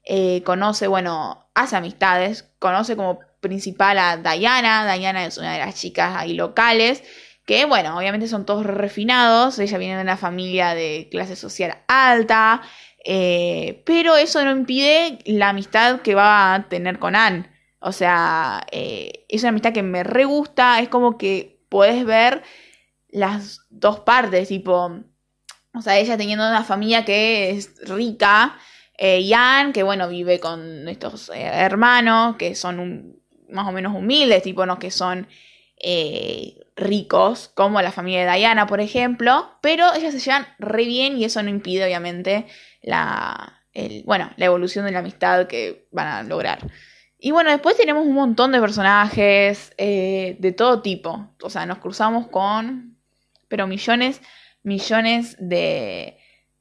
eh, 0.05 0.41
conoce, 0.43 0.87
bueno, 0.87 1.49
hace 1.53 1.75
amistades, 1.75 2.49
conoce 2.57 2.95
como 2.95 3.19
principal 3.41 3.97
a 3.97 4.17
Diana, 4.17 4.93
Diana 4.93 5.25
es 5.25 5.37
una 5.37 5.53
de 5.53 5.59
las 5.59 5.75
chicas 5.75 6.15
ahí 6.15 6.33
locales, 6.33 7.03
que 7.45 7.65
bueno, 7.65 7.97
obviamente 7.97 8.27
son 8.27 8.45
todos 8.45 8.65
refinados, 8.65 9.59
ella 9.59 9.77
viene 9.77 9.97
de 9.97 10.03
una 10.03 10.17
familia 10.17 10.73
de 10.73 11.09
clase 11.11 11.35
social 11.35 11.79
alta, 11.87 12.61
eh, 13.03 13.81
pero 13.85 14.15
eso 14.15 14.43
no 14.45 14.51
impide 14.51 15.19
la 15.25 15.49
amistad 15.49 16.01
que 16.01 16.15
va 16.15 16.53
a 16.53 16.69
tener 16.69 16.99
con 16.99 17.15
Anne. 17.15 17.49
O 17.79 17.91
sea, 17.91 18.65
eh, 18.71 19.25
es 19.29 19.41
una 19.41 19.49
amistad 19.49 19.73
que 19.73 19.83
me 19.83 20.03
re 20.03 20.25
gusta, 20.25 20.79
es 20.79 20.89
como 20.89 21.17
que 21.17 21.63
puedes 21.69 22.05
ver 22.05 22.43
las 23.11 23.65
dos 23.69 24.01
partes, 24.01 24.47
tipo, 24.47 25.01
o 25.73 25.81
sea, 25.81 25.97
ella 25.97 26.17
teniendo 26.17 26.47
una 26.47 26.63
familia 26.63 27.05
que 27.05 27.51
es 27.51 27.75
rica, 27.87 28.57
eh, 28.97 29.23
Ian, 29.23 29.71
que 29.71 29.83
bueno, 29.83 30.09
vive 30.09 30.39
con 30.39 30.87
estos 30.89 31.29
eh, 31.29 31.43
hermanos, 31.43 32.35
que 32.35 32.55
son 32.55 33.15
más 33.49 33.67
o 33.67 33.71
menos 33.71 33.95
humildes, 33.95 34.43
tipo, 34.43 34.65
no 34.65 34.77
que 34.79 34.91
son 34.91 35.27
eh, 35.81 36.59
ricos, 36.75 37.49
como 37.53 37.81
la 37.81 37.91
familia 37.91 38.25
de 38.25 38.37
Diana, 38.37 38.67
por 38.67 38.81
ejemplo, 38.81 39.51
pero 39.61 39.93
ellas 39.93 40.13
se 40.13 40.19
llevan 40.19 40.47
re 40.59 40.85
bien 40.85 41.17
y 41.17 41.25
eso 41.25 41.41
no 41.41 41.49
impide, 41.49 41.85
obviamente, 41.85 42.45
la, 42.81 43.61
bueno, 44.05 44.31
la 44.35 44.45
evolución 44.45 44.85
de 44.85 44.91
la 44.91 44.99
amistad 44.99 45.47
que 45.47 45.87
van 45.91 46.07
a 46.07 46.23
lograr. 46.23 46.59
Y 47.17 47.31
bueno, 47.31 47.51
después 47.51 47.77
tenemos 47.77 48.05
un 48.05 48.13
montón 48.13 48.51
de 48.51 48.61
personajes 48.61 49.73
de 49.77 50.53
todo 50.55 50.81
tipo. 50.81 51.35
O 51.41 51.49
sea, 51.49 51.65
nos 51.65 51.79
cruzamos 51.79 52.27
con 52.27 52.98
pero 53.49 53.67
millones, 53.67 54.21
millones 54.63 55.35
de, 55.39 56.17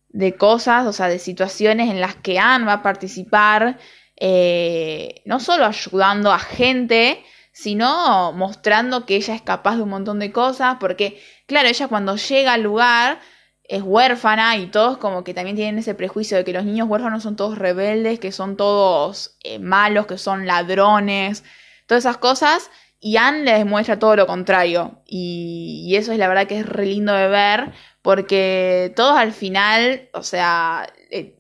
de 0.09 0.35
cosas, 0.35 0.87
o 0.87 0.93
sea, 0.93 1.09
de 1.09 1.19
situaciones 1.21 1.91
en 1.91 2.01
las 2.01 2.17
que 2.17 2.39
Anne 2.39 2.67
va 2.67 2.75
a 2.75 2.83
participar, 2.83 3.79
eh, 4.17 5.23
no 5.25 5.39
solo 5.39 5.65
ayudando 5.65 6.33
a 6.33 6.39
gente, 6.41 7.23
sino 7.53 8.33
mostrando 8.33 9.07
que 9.07 9.17
ella 9.17 9.35
es 9.35 9.43
capaz 9.43 9.77
de 9.77 9.83
un 9.83 9.91
montón 9.91 10.19
de 10.19 10.33
cosas, 10.33 10.77
porque, 10.81 11.23
claro, 11.47 11.69
ella 11.69 11.89
cuando 11.89 12.17
llega 12.17 12.55
al 12.55 12.63
lugar 12.63 13.21
es 13.65 13.83
huérfana 13.83 14.57
y 14.57 14.67
todos 14.69 14.97
como 14.97 15.25
que 15.25 15.35
también 15.35 15.57
tienen 15.57 15.79
ese 15.79 15.95
prejuicio 15.95 16.39
de 16.39 16.45
que 16.45 16.55
los 16.55 16.65
niños 16.65 16.89
huérfanos 16.89 17.23
son 17.23 17.37
todos 17.37 17.59
rebeldes, 17.59 18.19
que 18.19 18.33
son 18.33 18.57
todos 18.57 19.37
eh, 19.45 19.59
malos, 19.59 20.07
que 20.07 20.19
son 20.19 20.47
ladrones, 20.47 21.45
todas 21.87 22.05
esas 22.05 22.17
cosas. 22.17 22.71
Y 23.01 23.17
Anne 23.17 23.45
le 23.45 23.53
demuestra 23.53 23.99
todo 23.99 24.17
lo 24.17 24.27
contrario. 24.27 25.03
Y, 25.07 25.95
eso 25.97 26.13
es 26.13 26.19
la 26.19 26.29
verdad 26.29 26.47
que 26.47 26.61
es 26.61 26.67
re 26.67 26.87
lindo 26.87 27.13
de 27.13 27.29
ver. 27.29 27.73
Porque 28.03 28.93
todos 28.97 29.17
al 29.17 29.33
final, 29.33 30.09
o 30.13 30.23
sea, 30.23 30.87
eh, 31.11 31.39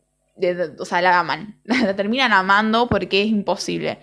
o 0.78 0.84
sea, 0.84 1.02
la 1.02 1.18
aman. 1.18 1.60
la 1.64 1.96
terminan 1.96 2.32
amando 2.32 2.88
porque 2.88 3.22
es 3.22 3.28
imposible. 3.28 3.98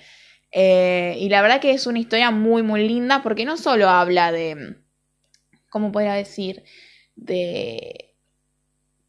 Eh, 0.52 1.18
y 1.20 1.30
la 1.30 1.42
verdad 1.42 1.60
que 1.62 1.72
es 1.72 1.88
una 1.88 2.00
historia 2.00 2.32
muy, 2.32 2.64
muy 2.64 2.88
linda. 2.88 3.24
Porque 3.24 3.46
no 3.46 3.58
solo 3.58 3.90
habla 3.90 4.32
de. 4.32 4.78
¿Cómo 5.70 5.92
podría 5.92 6.14
decir? 6.14 6.64
De 7.16 8.15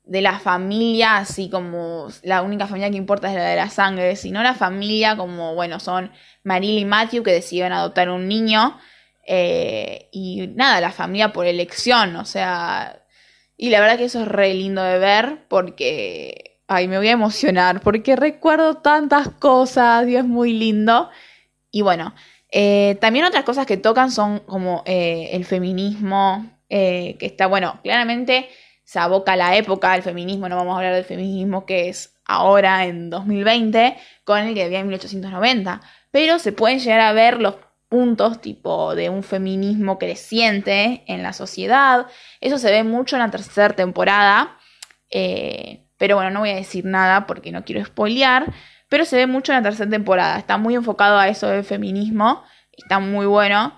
de 0.07 0.21
la 0.21 0.39
familia, 0.39 1.17
así 1.17 1.51
como 1.51 2.09
la 2.23 2.43
única 2.43 2.69
familia 2.69 2.91
que 2.91 2.97
importa 2.97 3.29
es 3.29 3.35
la 3.35 3.45
de 3.45 3.57
la 3.57 3.69
sangre, 3.69 4.15
sino 4.15 4.43
la 4.43 4.55
familia 4.55 5.17
como, 5.17 5.55
bueno, 5.55 5.81
son 5.81 6.13
Maril 6.45 6.79
y 6.79 6.85
Matthew 6.85 7.25
que 7.25 7.33
deciden 7.33 7.73
adoptar 7.73 8.09
un 8.09 8.29
niño. 8.29 8.79
Eh, 9.27 10.09
y 10.13 10.47
nada, 10.55 10.81
la 10.81 10.93
familia 10.93 11.33
por 11.33 11.47
elección, 11.47 12.15
o 12.15 12.25
sea, 12.25 13.03
y 13.57 13.71
la 13.71 13.81
verdad 13.81 13.99
que 13.99 14.05
eso 14.05 14.23
es 14.23 14.29
re 14.29 14.55
lindo 14.55 14.81
de 14.81 14.99
ver 14.99 15.41
porque, 15.49 16.61
ay, 16.69 16.87
me 16.87 16.99
voy 16.99 17.09
a 17.09 17.13
emocionar 17.13 17.81
porque 17.81 18.15
recuerdo 18.15 18.77
tantas 18.77 19.29
cosas 19.29 20.07
y 20.07 20.15
es 20.15 20.25
muy 20.25 20.53
lindo. 20.53 21.11
Y 21.73 21.83
bueno, 21.83 22.15
eh, 22.53 22.97
también 23.01 23.25
otras 23.25 23.43
cosas 23.43 23.67
que 23.67 23.77
tocan 23.77 24.13
son 24.13 24.39
como 24.41 24.85
eh, 24.87 25.31
el 25.33 25.45
feminismo, 25.45 26.49
que 26.69 27.17
está, 27.21 27.47
bueno, 27.47 27.81
claramente 27.83 28.49
se 28.87 29.01
aboca 29.01 29.33
a 29.33 29.37
la 29.37 29.57
época 29.57 29.93
del 29.93 30.03
feminismo, 30.03 30.49
no 30.49 30.57
vamos 30.57 30.75
a 30.75 30.77
hablar 30.79 30.95
del 30.95 31.05
feminismo 31.05 31.67
que 31.67 31.89
es 31.89 32.15
ahora 32.25 32.85
en 32.85 33.11
2020, 33.11 33.97
con 34.25 34.39
el 34.39 34.55
que 34.55 34.63
había 34.63 34.79
en 34.79 34.87
1890, 34.87 35.81
pero 36.13 36.39
se 36.39 36.53
pueden 36.53 36.79
llegar 36.79 37.01
a 37.01 37.13
ver 37.13 37.41
los 37.41 37.57
puntos 37.89 38.41
tipo 38.41 38.95
de 38.95 39.11
un 39.11 39.25
feminismo 39.25 39.99
creciente 39.99 41.03
en 41.09 41.25
la 41.25 41.33
sociedad, 41.33 42.07
eso 42.41 42.59
se 42.59 42.71
ve 42.71 42.85
mucho 42.85 43.17
en 43.17 43.23
la 43.23 43.31
tercera 43.31 43.75
temporada, 43.75 44.57
eh, 45.11 45.85
pero 45.99 46.15
bueno, 46.15 46.31
no 46.31 46.41
voy 46.41 46.51
a 46.51 46.57
decir 46.57 46.85
nada 46.85 47.27
porque 47.27 47.51
no 47.51 47.65
quiero 47.65 47.85
spoilear, 47.85 48.53
pero 48.89 49.05
se 49.05 49.17
ve 49.17 49.27
mucho 49.27 49.53
en 49.53 49.59
la 49.59 49.69
tercera 49.69 49.91
temporada, 49.91 50.39
está 50.39 50.59
muy 50.59 50.77
enfocado 50.77 51.19
a 51.19 51.27
eso 51.29 51.49
del 51.49 51.65
feminismo, 51.65 52.45
está 52.71 53.01
muy 53.01 53.27
bueno. 53.27 53.77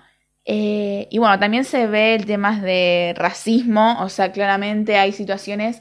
Eh, 0.51 1.07
y 1.11 1.19
bueno, 1.19 1.37
también 1.37 1.63
se 1.63 1.85
ve 1.85 2.15
el 2.15 2.25
tema 2.25 2.59
de 2.59 3.13
racismo, 3.15 4.01
o 4.01 4.09
sea, 4.09 4.31
claramente 4.31 4.97
hay 4.97 5.11
situaciones 5.11 5.79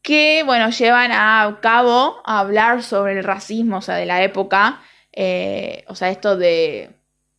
que, 0.00 0.42
bueno, 0.42 0.70
llevan 0.70 1.12
a 1.12 1.58
cabo 1.60 2.22
hablar 2.24 2.82
sobre 2.82 3.18
el 3.18 3.22
racismo, 3.22 3.76
o 3.76 3.82
sea, 3.82 3.96
de 3.96 4.06
la 4.06 4.22
época, 4.22 4.80
eh, 5.12 5.84
o 5.88 5.94
sea, 5.94 6.08
esto 6.08 6.34
de, 6.38 6.92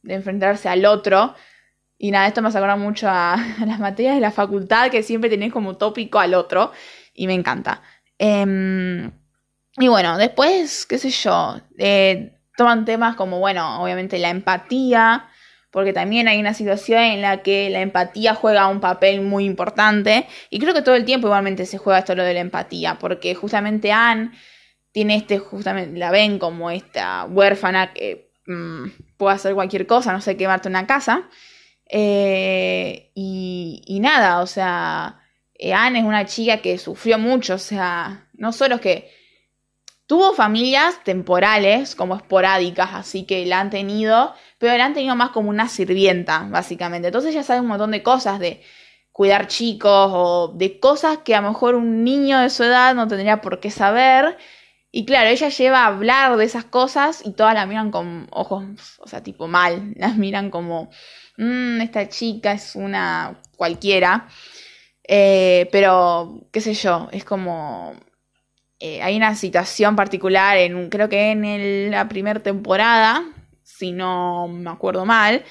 enfrentarse 0.07 0.69
al 0.69 0.85
otro. 0.85 1.33
Y 1.97 2.11
nada, 2.11 2.27
esto 2.27 2.43
me 2.43 2.49
hace 2.49 2.59
acordar 2.59 2.77
mucho 2.77 3.07
a, 3.09 3.37
las 3.65 3.79
materias 3.79 4.13
de 4.13 4.21
la 4.21 4.31
facultad 4.31 4.91
que 4.91 5.01
siempre 5.01 5.31
tenés 5.31 5.51
como 5.51 5.77
tópico 5.77 6.19
al 6.19 6.35
otro, 6.35 6.71
y 7.15 7.25
me 7.25 7.33
encanta. 7.33 7.81
Em, 8.19 9.11
y 9.77 9.87
bueno, 9.87 10.19
después, 10.19 10.85
qué 10.85 10.99
sé 10.99 11.09
yo, 11.09 11.59
eh, 11.79 12.37
toman 12.55 12.85
temas 12.85 13.15
como, 13.15 13.39
bueno, 13.39 13.81
obviamente 13.81 14.19
la 14.19 14.29
empatía, 14.29 15.29
porque 15.75 15.91
también 15.91 16.29
hay 16.29 16.39
una 16.39 16.53
situación 16.53 17.01
en 17.01 17.22
la 17.22 17.44
que 17.44 17.70
la 17.70 17.82
empatía 17.82 18.34
juega 18.34 18.70
un 18.70 18.79
papel 18.79 19.20
muy 19.20 19.44
importante 19.44 20.25
y 20.50 20.58
creo 20.58 20.74
que 20.74 20.82
todo 20.82 20.96
el 20.96 21.03
tiempo 21.03 21.27
igualmente 21.27 21.65
se 21.65 21.77
juega 21.77 22.00
esto 22.00 22.15
lo 22.15 22.24
de 22.24 22.34
la 22.34 22.39
empatía, 22.39 22.98
porque 22.98 23.36
justamente 23.36 23.91
Anne 23.91 24.32
tiene 24.94 25.17
este, 25.17 25.38
justamente 25.38 26.00
la 26.00 26.12
ven 26.12 26.39
como 26.39 26.72
esta 26.72 27.25
huérfana 27.25 27.91
que 27.91 28.32
mm, 28.48 28.86
puede 29.17 29.36
hacer 29.36 29.53
cualquier 29.53 29.86
cosa, 29.86 30.13
no 30.13 30.22
sé, 30.22 30.38
quemarte 30.38 30.70
una 30.70 30.88
casa. 30.88 31.27
Eh, 31.89 33.12
y, 33.13 34.00
nada, 34.00 34.39
o 34.39 34.48
sea, 34.48 35.20
eh, 35.55 35.74
Anne 35.74 36.00
es 36.00 36.05
una 36.05 36.25
chica 36.25 36.62
que 36.62 36.77
sufrió 36.77 37.20
mucho, 37.20 37.55
o 37.55 37.58
sea, 37.58 38.29
no 38.32 38.53
solo 38.53 38.75
es 38.75 38.82
que 38.82 39.12
tuvo 40.07 40.33
familias 40.33 41.03
temporales, 41.03 41.95
como 41.95 42.15
esporádicas, 42.15 42.89
así 42.93 43.25
que 43.25 43.45
la 43.45 43.59
han 43.59 43.69
tenido, 43.69 44.33
pero 44.57 44.77
la 44.77 44.85
han 44.85 44.93
tenido 44.93 45.15
más 45.15 45.31
como 45.31 45.50
una 45.50 45.67
sirvienta, 45.67 46.47
básicamente. 46.50 47.07
Entonces 47.07 47.33
ya 47.33 47.43
sabe 47.43 47.62
un 47.62 47.67
montón 47.67 47.91
de 47.91 48.03
cosas 48.03 48.39
de 48.39 48.62
cuidar 49.12 49.47
chicos 49.47 50.12
o 50.13 50.53
de 50.55 50.79
cosas 50.79 51.19
que 51.19 51.35
a 51.35 51.41
lo 51.41 51.50
mejor 51.50 51.75
un 51.75 52.03
niño 52.03 52.39
de 52.39 52.50
su 52.50 52.63
edad 52.63 52.93
no 52.95 53.07
tendría 53.07 53.41
por 53.41 53.59
qué 53.59 53.71
saber. 53.71 54.38
Y 54.91 55.05
claro, 55.05 55.29
ella 55.29 55.50
lleva 55.50 55.83
a 55.83 55.88
hablar 55.88 56.38
de 56.38 56.45
esas 56.45 56.65
cosas 56.65 57.21
y 57.25 57.33
todas 57.33 57.53
la 57.53 57.65
miran 57.65 57.91
con 57.91 58.27
ojos, 58.31 58.63
o 59.00 59.07
sea, 59.07 59.24
tipo 59.24 59.47
mal, 59.47 59.93
las 59.97 60.17
miran 60.17 60.50
como, 60.51 60.89
mmm, 61.38 61.81
esta 61.81 62.09
chica 62.09 62.53
es 62.53 62.75
una 62.75 63.41
cualquiera. 63.57 64.27
Eh, 65.07 65.69
pero, 65.71 66.47
qué 66.51 66.62
sé 66.62 66.74
yo, 66.74 67.09
es 67.12 67.24
como... 67.25 67.93
Eh, 68.79 69.01
hay 69.01 69.15
una 69.15 69.36
situación 69.36 69.96
particular, 69.96 70.58
en, 70.58 70.89
creo 70.89 71.10
que 71.10 71.32
en 71.32 71.91
la 71.91 72.08
primera 72.10 72.41
temporada, 72.41 73.24
si 73.63 73.91
no 73.91 74.48
me 74.48 74.70
acuerdo 74.70 75.05
mal, 75.05 75.44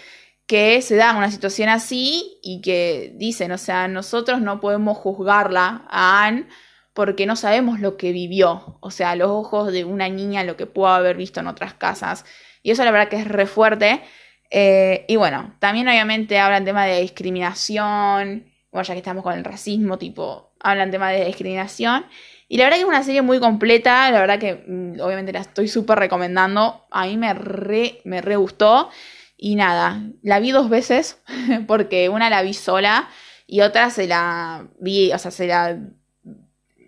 que 0.47 0.83
se 0.83 0.97
da 0.97 1.17
una 1.17 1.31
situación 1.31 1.69
así 1.69 2.39
y 2.43 2.61
que 2.61 3.13
dicen, 3.17 3.51
o 3.53 3.59
sea, 3.59 3.89
nosotros 3.89 4.41
no 4.41 4.61
podemos 4.61 4.99
juzgarla 4.99 5.87
a 5.89 6.27
Anne 6.27 6.47
porque 6.93 7.27
no 7.27 7.35
sabemos 7.35 7.81
lo 7.81 7.97
que 7.97 8.13
vivió, 8.13 8.79
o 8.81 8.91
sea, 8.91 9.17
los 9.17 9.29
ojos 9.29 9.73
de 9.73 9.85
una 9.85 10.09
niña, 10.09 10.45
lo 10.45 10.57
que 10.57 10.67
pudo 10.67 10.89
haber 10.89 11.17
visto 11.17 11.41
en 11.41 11.49
otras 11.49 11.75
casas. 11.75 12.25
Y 12.63 12.71
eso 12.71 12.85
la 12.85 12.93
verdad 12.93 13.09
que 13.09 13.17
es 13.17 13.27
re 13.27 13.47
fuerte. 13.47 14.03
Eh, 14.51 15.05
y 15.09 15.17
bueno, 15.17 15.57
también 15.59 15.89
obviamente 15.89 16.39
hablan 16.39 16.65
tema 16.65 16.87
de 16.87 17.01
discriminación, 17.01 18.47
bueno, 18.71 18.85
ya 18.85 18.95
que 18.95 18.99
estamos 18.99 19.25
con 19.25 19.35
el 19.35 19.45
racismo, 19.45 19.99
tipo, 19.99 20.55
hablan 20.61 20.93
tema 20.93 21.11
de 21.11 21.25
discriminación. 21.25 22.07
Y 22.49 22.59
la 22.59 22.65
verdad 22.65 22.77
que 22.77 22.83
es 22.83 22.89
una 22.89 23.03
serie 23.03 23.23
muy 23.23 23.41
completa, 23.41 24.11
la 24.11 24.21
verdad 24.21 24.39
que 24.39 24.65
mm, 24.67 25.01
obviamente 25.01 25.33
la 25.33 25.41
estoy 25.41 25.69
súper 25.69 25.99
recomendando. 25.99 26.87
A 26.91 27.07
mí 27.07 27.17
me 27.17 27.33
re, 27.35 28.01
me 28.05 28.21
re 28.21 28.37
gustó. 28.37 28.91
Y 29.37 29.57
nada, 29.57 30.03
la 30.23 30.41
vi 30.41 30.53
dos 30.53 30.69
veces, 30.71 31.19
porque 31.67 32.09
una 32.09 32.31
la 32.31 32.43
vi 32.43 32.55
sola 32.55 33.09
y 33.47 33.61
otra 33.61 33.91
se 33.91 34.07
la 34.07 34.69
vi, 34.81 35.13
o 35.13 35.19
sea, 35.19 35.31
se 35.31 35.47
la, 35.47 35.79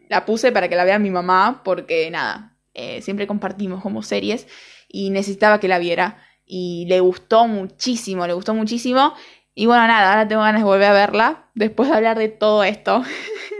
la 0.08 0.24
puse 0.24 0.52
para 0.52 0.68
que 0.68 0.76
la 0.76 0.84
vea 0.84 0.98
mi 0.98 1.10
mamá, 1.10 1.62
porque 1.64 2.10
nada, 2.10 2.56
eh, 2.74 3.02
siempre 3.02 3.26
compartimos 3.26 3.82
como 3.82 4.02
series 4.02 4.46
y 4.88 5.10
necesitaba 5.10 5.60
que 5.60 5.68
la 5.68 5.78
viera. 5.78 6.22
Y 6.46 6.86
le 6.88 7.00
gustó 7.00 7.48
muchísimo, 7.48 8.26
le 8.26 8.32
gustó 8.32 8.54
muchísimo. 8.54 9.14
Y 9.54 9.66
bueno, 9.66 9.86
nada, 9.86 10.10
ahora 10.10 10.28
tengo 10.28 10.42
ganas 10.42 10.60
de 10.60 10.66
volver 10.66 10.88
a 10.88 10.92
verla 10.92 11.50
después 11.54 11.88
de 11.88 11.96
hablar 11.96 12.18
de 12.18 12.28
todo 12.28 12.62
esto. 12.62 13.02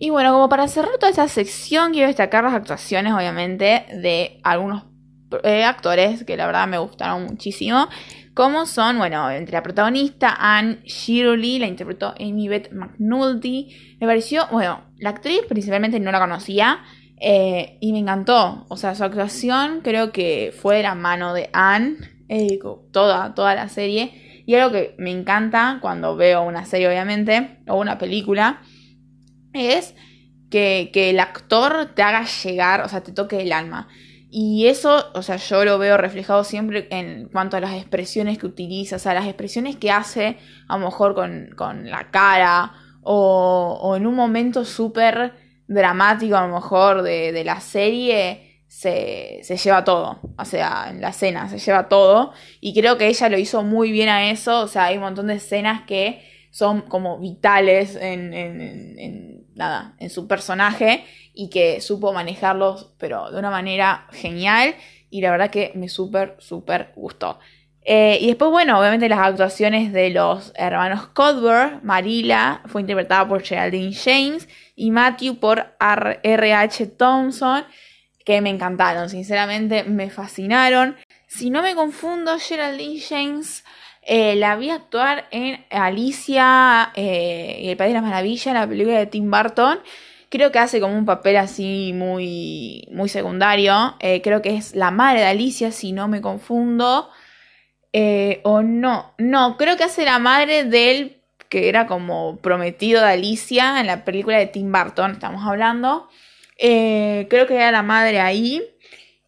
Y 0.00 0.10
bueno, 0.10 0.32
como 0.32 0.48
para 0.48 0.68
cerrar 0.68 0.96
toda 1.00 1.10
esa 1.10 1.26
sección, 1.26 1.92
quiero 1.92 2.06
destacar 2.06 2.44
las 2.44 2.54
actuaciones, 2.54 3.12
obviamente, 3.12 3.84
de 4.00 4.38
algunos 4.44 4.84
eh, 5.42 5.64
actores 5.64 6.24
que 6.24 6.36
la 6.36 6.46
verdad 6.46 6.68
me 6.68 6.78
gustaron 6.78 7.24
muchísimo. 7.24 7.88
Como 8.32 8.66
son, 8.66 8.98
bueno, 8.98 9.28
entre 9.28 9.54
la 9.54 9.62
protagonista 9.64 10.36
Anne 10.38 10.78
Shirley, 10.84 11.58
la 11.58 11.66
interpretó 11.66 12.14
Amy 12.20 12.46
Beth 12.46 12.70
McNulty. 12.70 13.96
Me 14.00 14.06
pareció, 14.06 14.46
bueno, 14.52 14.82
la 14.98 15.10
actriz 15.10 15.40
principalmente 15.48 15.98
no 15.98 16.12
la 16.12 16.20
conocía 16.20 16.78
eh, 17.20 17.76
y 17.80 17.92
me 17.92 17.98
encantó. 17.98 18.66
O 18.68 18.76
sea, 18.76 18.94
su 18.94 19.02
actuación 19.02 19.80
creo 19.82 20.12
que 20.12 20.54
fue 20.56 20.76
de 20.76 20.84
la 20.84 20.94
mano 20.94 21.34
de 21.34 21.50
Anne, 21.52 21.96
eh, 22.28 22.60
toda, 22.92 23.34
toda 23.34 23.56
la 23.56 23.68
serie. 23.68 24.44
Y 24.46 24.54
algo 24.54 24.70
que 24.70 24.94
me 24.96 25.10
encanta 25.10 25.78
cuando 25.82 26.14
veo 26.14 26.42
una 26.42 26.64
serie, 26.64 26.86
obviamente, 26.86 27.58
o 27.66 27.80
una 27.80 27.98
película 27.98 28.60
es 29.58 29.94
que, 30.50 30.90
el 30.94 31.20
actor 31.20 31.92
te 31.94 32.02
haga 32.02 32.24
llegar, 32.24 32.82
o 32.82 32.88
sea, 32.88 33.02
te 33.02 33.12
toque 33.12 33.40
el 33.40 33.52
alma. 33.52 33.88
Y 34.30 34.66
eso, 34.66 35.10
o 35.14 35.22
sea, 35.22 35.36
yo 35.36 35.64
lo 35.64 35.78
veo 35.78 35.96
reflejado 35.96 36.44
siempre 36.44 36.86
en 36.90 37.28
cuanto 37.28 37.56
a 37.56 37.60
las 37.60 37.74
expresiones 37.74 38.38
que 38.38 38.46
utiliza, 38.46 38.96
o 38.96 38.98
sea, 38.98 39.14
las 39.14 39.26
expresiones 39.26 39.76
que 39.76 39.90
hace 39.90 40.36
a 40.68 40.76
lo 40.76 40.84
mejor 40.84 41.14
con, 41.14 41.90
la 41.90 42.10
cara 42.10 42.72
o, 43.02 43.78
o, 43.80 43.96
en 43.96 44.06
un 44.06 44.14
momento 44.14 44.66
súper 44.66 45.32
dramático 45.66 46.36
a 46.36 46.46
lo 46.46 46.54
mejor 46.54 47.02
de, 47.02 47.42
la 47.44 47.60
serie 47.60 48.64
se, 48.66 49.40
se, 49.42 49.56
lleva 49.56 49.84
todo, 49.84 50.18
o 50.36 50.44
sea, 50.44 50.88
en 50.90 51.00
la 51.00 51.10
escena 51.10 51.48
se 51.48 51.58
lleva 51.58 51.88
todo. 51.88 52.32
Y 52.60 52.74
creo 52.74 52.98
que 52.98 53.06
ella 53.06 53.28
lo 53.30 53.38
hizo 53.38 53.62
muy 53.62 53.92
bien 53.92 54.08
a 54.10 54.30
eso, 54.30 54.60
o 54.60 54.68
sea, 54.68 54.86
hay 54.86 54.96
un 54.96 55.04
montón 55.04 55.28
de 55.28 55.34
escenas 55.34 55.82
que 55.86 56.22
son 56.50 56.82
como 56.82 57.18
vitales 57.18 57.96
en, 58.00 59.46
nada, 59.58 59.94
en 59.98 60.08
su 60.08 60.26
personaje 60.26 61.04
y 61.34 61.50
que 61.50 61.80
supo 61.80 62.12
manejarlos, 62.12 62.94
pero 62.96 63.30
de 63.30 63.38
una 63.38 63.50
manera 63.50 64.06
genial 64.12 64.74
y 65.10 65.20
la 65.20 65.30
verdad 65.30 65.50
que 65.50 65.72
me 65.74 65.88
súper, 65.88 66.36
súper 66.38 66.92
gustó. 66.96 67.38
Eh, 67.82 68.18
y 68.20 68.26
después, 68.26 68.50
bueno, 68.50 68.78
obviamente 68.78 69.08
las 69.08 69.20
actuaciones 69.20 69.92
de 69.92 70.10
los 70.10 70.52
hermanos 70.56 71.06
Codber, 71.08 71.82
Marila 71.82 72.62
fue 72.66 72.82
interpretada 72.82 73.26
por 73.26 73.42
Geraldine 73.42 73.94
James 73.94 74.48
y 74.76 74.90
Matthew 74.90 75.36
por 75.36 75.74
R.H. 75.80 76.86
Thompson, 76.86 77.64
que 78.24 78.40
me 78.40 78.50
encantaron, 78.50 79.08
sinceramente 79.08 79.84
me 79.84 80.10
fascinaron. 80.10 80.96
Si 81.26 81.50
no 81.50 81.62
me 81.62 81.74
confundo, 81.74 82.38
Geraldine 82.38 83.00
James 83.00 83.64
eh, 84.10 84.36
la 84.36 84.56
vi 84.56 84.70
actuar 84.70 85.26
en 85.30 85.62
Alicia 85.68 86.92
eh, 86.94 87.60
y 87.60 87.68
el 87.68 87.76
País 87.76 87.90
de 87.90 88.00
las 88.00 88.02
Maravillas, 88.02 88.54
la 88.54 88.66
película 88.66 88.98
de 88.98 89.04
Tim 89.04 89.30
Burton. 89.30 89.80
Creo 90.30 90.50
que 90.50 90.58
hace 90.58 90.80
como 90.80 90.96
un 90.96 91.04
papel 91.04 91.36
así 91.36 91.92
muy, 91.94 92.88
muy 92.90 93.10
secundario. 93.10 93.96
Eh, 94.00 94.22
creo 94.22 94.40
que 94.40 94.56
es 94.56 94.74
la 94.74 94.90
madre 94.90 95.20
de 95.20 95.26
Alicia, 95.26 95.72
si 95.72 95.92
no 95.92 96.08
me 96.08 96.22
confundo. 96.22 97.10
o 98.44 98.62
no, 98.62 99.12
no, 99.18 99.56
creo 99.58 99.76
que 99.76 99.84
hace 99.84 100.06
la 100.06 100.18
madre 100.18 100.64
del 100.64 101.20
que 101.50 101.68
era 101.68 101.86
como 101.86 102.38
prometido 102.38 103.02
de 103.02 103.12
Alicia 103.12 103.78
en 103.78 103.86
la 103.86 104.06
película 104.06 104.38
de 104.38 104.46
Tim 104.46 104.72
Burton, 104.72 105.12
estamos 105.12 105.46
hablando. 105.46 106.08
creo 106.58 107.46
que 107.46 107.56
era 107.56 107.70
la 107.72 107.82
madre 107.82 108.20
ahí. 108.20 108.62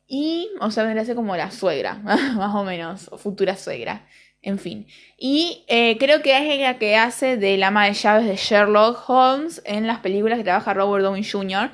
Y, 0.09 0.49
o 0.61 0.71
sea, 0.71 0.85
vendría 0.85 1.13
a 1.13 1.15
como 1.15 1.37
la 1.37 1.51
suegra, 1.51 1.95
más 2.03 2.55
o 2.55 2.65
menos, 2.65 3.09
o 3.13 3.19
futura 3.19 3.57
suegra. 3.57 4.07
En 4.43 4.59
fin. 4.59 4.87
Y 5.19 5.65
eh, 5.69 5.99
creo 5.99 6.23
que 6.23 6.37
es 6.37 6.43
ella 6.51 6.79
que 6.79 6.97
hace 6.97 7.37
del 7.37 7.63
ama 7.63 7.87
de 7.87 7.93
llaves 7.93 8.27
de 8.27 8.37
Sherlock 8.37 9.09
Holmes 9.09 9.61
en 9.67 9.87
las 9.87 9.99
películas 9.99 10.39
que 10.39 10.45
trabaja 10.45 10.73
Robert 10.73 11.05
Downey 11.05 11.25
Jr. 11.25 11.71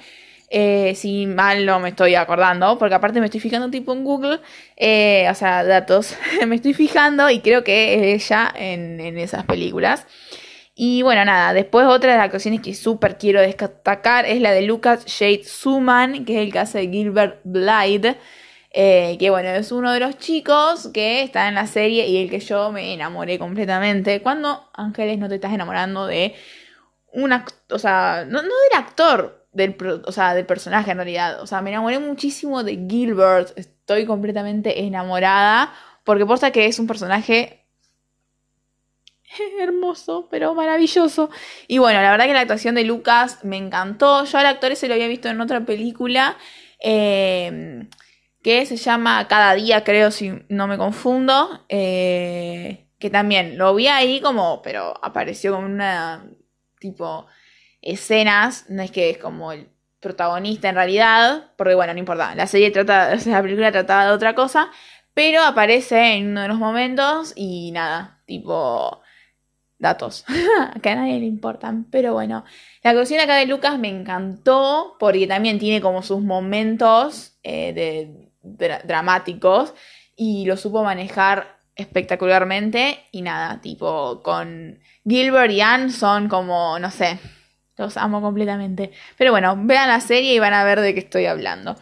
Eh, 0.49 0.95
si 0.95 1.27
mal 1.27 1.67
no 1.67 1.81
me 1.81 1.89
estoy 1.91 2.15
acordando, 2.15 2.79
porque 2.79 2.95
aparte 2.95 3.21
me 3.21 3.27
estoy 3.27 3.41
fijando 3.41 3.69
tipo 3.71 3.93
en 3.93 4.05
Google, 4.05 4.41
eh, 4.77 5.27
o 5.31 5.35
sea, 5.35 5.65
datos, 5.65 6.17
me 6.47 6.57
estoy 6.57 6.73
fijando 6.73 7.29
y 7.31 7.41
creo 7.41 7.65
que 7.65 8.15
es 8.15 8.31
ella 8.31 8.53
en, 8.57 9.01
esas 9.19 9.45
películas. 9.45 10.07
Y 10.75 11.03
bueno, 11.03 11.25
nada, 11.25 11.53
después 11.53 11.87
otra 11.87 12.13
de 12.13 12.19
las 12.19 12.27
actuaciones 12.27 12.61
que 12.61 12.75
súper 12.75 13.17
quiero 13.17 13.41
destacar 13.41 14.27
es 14.27 14.41
la 14.41 14.53
de 14.53 14.63
Lucas 14.63 15.07
Shade 15.07 15.45
Suman, 15.45 16.25
que 16.25 16.35
es 16.35 16.47
el 16.47 16.53
que 16.53 16.59
hace 16.59 16.79
de 16.79 16.89
Gilbert 16.89 17.41
Blythe. 17.45 18.17
Eh, 18.79 19.17
que 19.19 19.31
bueno, 19.31 19.49
es 19.49 19.73
uno 19.73 19.91
de 19.91 20.01
los 20.01 20.19
chicos 20.19 20.91
que 20.93 21.23
está 21.23 21.49
en 21.49 21.55
la 21.55 21.67
serie 21.67 22.09
y 22.09 22.19
el 22.19 22.29
que 22.29 22.41
yo 22.41 22.71
me 22.73 22.93
enamoré 22.93 23.39
completamente. 23.39 24.21
Cuando, 24.21 24.69
Ángeles, 24.75 25.19
no 25.19 25.31
te 25.31 25.37
estás 25.37 25.55
enamorando 25.55 26.07
de 26.07 26.35
un 27.11 27.33
actor, 27.33 27.57
o 27.75 27.79
sea, 27.79 28.27
no, 28.29 28.43
del 28.43 28.51
actor, 28.75 29.49
del, 29.53 29.75
o 30.05 30.13
sea, 30.13 30.35
del 30.35 30.45
personaje 30.45 30.91
en 30.91 30.99
realidad. 30.99 31.41
O 31.41 31.47
sea, 31.47 31.63
me 31.63 31.71
enamoré 31.71 31.99
muchísimo 31.99 32.65
de 32.65 32.87
Gilbert, 32.87 33.59
estoy 33.59 34.05
completamente 34.05 34.83
enamorada, 34.85 35.73
porque 36.05 36.27
posta 36.27 36.51
que 36.51 36.67
es 36.67 36.79
un 36.79 36.87
personaje 36.87 37.65
hermoso, 39.59 40.29
pero 40.31 40.55
maravilloso. 40.55 41.31
Y 41.67 41.79
bueno, 41.79 42.03
la 42.03 42.11
verdad 42.11 42.27
que 42.27 42.35
la 42.35 42.41
actuación 42.41 42.75
de 42.75 42.85
Lucas 42.85 43.43
me 43.43 43.57
encantó. 43.57 44.27
Yo 44.27 44.37
al 44.37 44.45
actor 44.45 44.73
ese 44.73 44.87
lo 44.87 44.93
había 44.93 45.09
visto 45.09 45.31
en 45.31 45.41
otra 45.41 45.65
película. 45.65 46.37
Eh, 46.79 47.89
que 48.47 48.65
se 48.65 48.77
llama 48.77 49.27
Cada 49.27 49.55
día, 49.55 49.83
creo, 49.83 50.13
si 50.13 50.33
no 50.49 50.69
me 50.69 50.79
confundo, 50.79 51.65
eh, 51.69 52.87
que 53.01 53.11
también 53.11 53.59
lo 53.59 53.75
vi 53.75 53.89
ahí 53.89 54.21
como, 54.21 54.63
pero 54.63 54.95
apareció 55.03 55.53
como 55.55 55.67
una 55.67 56.25
tipo 56.79 57.27
escenas, 57.83 58.67
no 58.69 58.85
es 58.85 58.93
que 58.93 59.11
es 59.11 59.19
como 59.19 59.51
el 59.51 59.69
protagonista 59.99 60.69
en 60.69 60.77
realidad, 60.77 61.51
porque 61.57 61.75
bueno, 61.75 61.93
no 61.93 61.99
importa, 61.99 62.37
la 62.37 62.47
serie 62.47 62.71
trata, 62.71 63.17
la 63.27 63.43
película 63.43 63.73
trataba 63.73 64.07
de 64.07 64.13
otra 64.13 64.37
cosa, 64.37 64.71
pero 65.13 65.43
aparece 65.43 66.15
en 66.15 66.29
uno 66.29 66.43
de 66.43 66.49
los 66.49 66.59
momentos 66.59 67.33
y 67.35 67.73
nada, 67.73 68.23
tipo 68.27 69.01
datos. 69.81 70.25
Que 70.83 70.91
a 70.91 70.95
nadie 70.95 71.19
le 71.19 71.27
importan, 71.27 71.85
pero 71.91 72.13
bueno, 72.13 72.45
la 72.85 72.95
cocina 72.95 73.25
acá 73.25 73.35
de 73.39 73.47
Lucas 73.47 73.77
me 73.81 73.89
encantó 73.89 74.95
porque 75.01 75.27
también 75.27 75.59
tiene 75.59 75.81
como 75.81 76.05
sus 76.05 76.23
momentos 76.23 77.41
eh, 77.43 77.73
de 77.73 78.26
dramáticos 78.85 79.75
y 80.17 80.47
lo 80.47 80.57
supo 80.57 80.83
manejar 80.83 81.59
espectacularmente 81.75 82.99
y 83.13 83.23
nada, 83.23 83.61
tipo 83.61 84.23
con 84.23 84.79
Gilbert 85.07 85.53
y 85.53 85.61
Anne 85.61 85.91
son 85.91 86.29
como, 86.29 86.79
no 86.79 86.91
sé, 86.91 87.19
los 87.77 87.97
amo 87.97 88.23
completamente. 88.23 88.93
Pero 89.19 89.33
bueno, 89.33 89.55
vean 89.59 89.89
la 89.89 90.01
serie 90.01 90.35
y 90.35 90.39
van 90.39 90.55
a 90.55 90.65
ver 90.65 90.81
de 90.81 90.95
qué 90.95 91.01
estoy 91.01 91.27
hablando. 91.27 91.77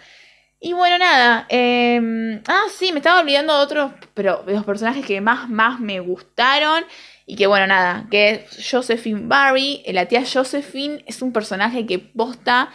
Y 0.61 0.73
bueno, 0.73 0.99
nada. 0.99 1.47
Em, 1.49 2.43
ah, 2.49 2.65
sí, 2.75 2.91
me 2.93 2.99
estaba 2.99 3.21
olvidando 3.21 3.57
de 3.57 3.63
otros, 3.63 3.93
pero 4.15 4.43
de 4.47 4.55
los 4.55 4.65
personajes 4.65 5.05
que 5.05 5.21
más, 5.21 5.49
más 5.49 5.79
me 5.79 6.01
gustaron. 6.01 6.85
Y 7.27 7.37
que 7.37 7.47
bueno, 7.47 7.67
nada, 7.67 8.07
que 8.11 8.47
Josephine 8.71 9.23
Barry, 9.27 9.83
la 9.89 10.07
tía 10.07 10.25
Josephine, 10.31 11.05
es 11.07 11.23
un 11.23 11.33
personaje 11.33 11.87
que 11.87 11.99
posta 11.99 12.71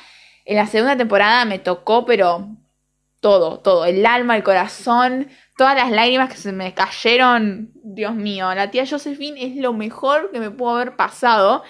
en 0.49 0.56
la 0.56 0.65
segunda 0.65 0.97
temporada 0.97 1.45
me 1.45 1.60
tocó, 1.60 2.06
pero 2.06 2.47
todo, 3.19 3.60
todo, 3.60 3.86
el 3.86 4.05
alma, 4.05 4.36
el 4.36 4.43
corazón, 4.43 5.29
todas 5.58 5.75
las 5.75 5.91
lágrimas 5.91 6.29
que 6.29 6.38
se 6.38 6.51
me 6.51 6.73
cayeron, 6.73 7.71
Dios 7.84 8.15
mío, 8.15 8.53
la 8.55 8.71
tía 8.71 8.86
Josephine 8.88 9.45
es 9.45 9.55
lo 9.58 9.73
mejor 9.73 10.32
que 10.32 10.39
me 10.39 10.51
pudo 10.51 10.75
haber 10.75 10.95
pasado. 10.95 11.63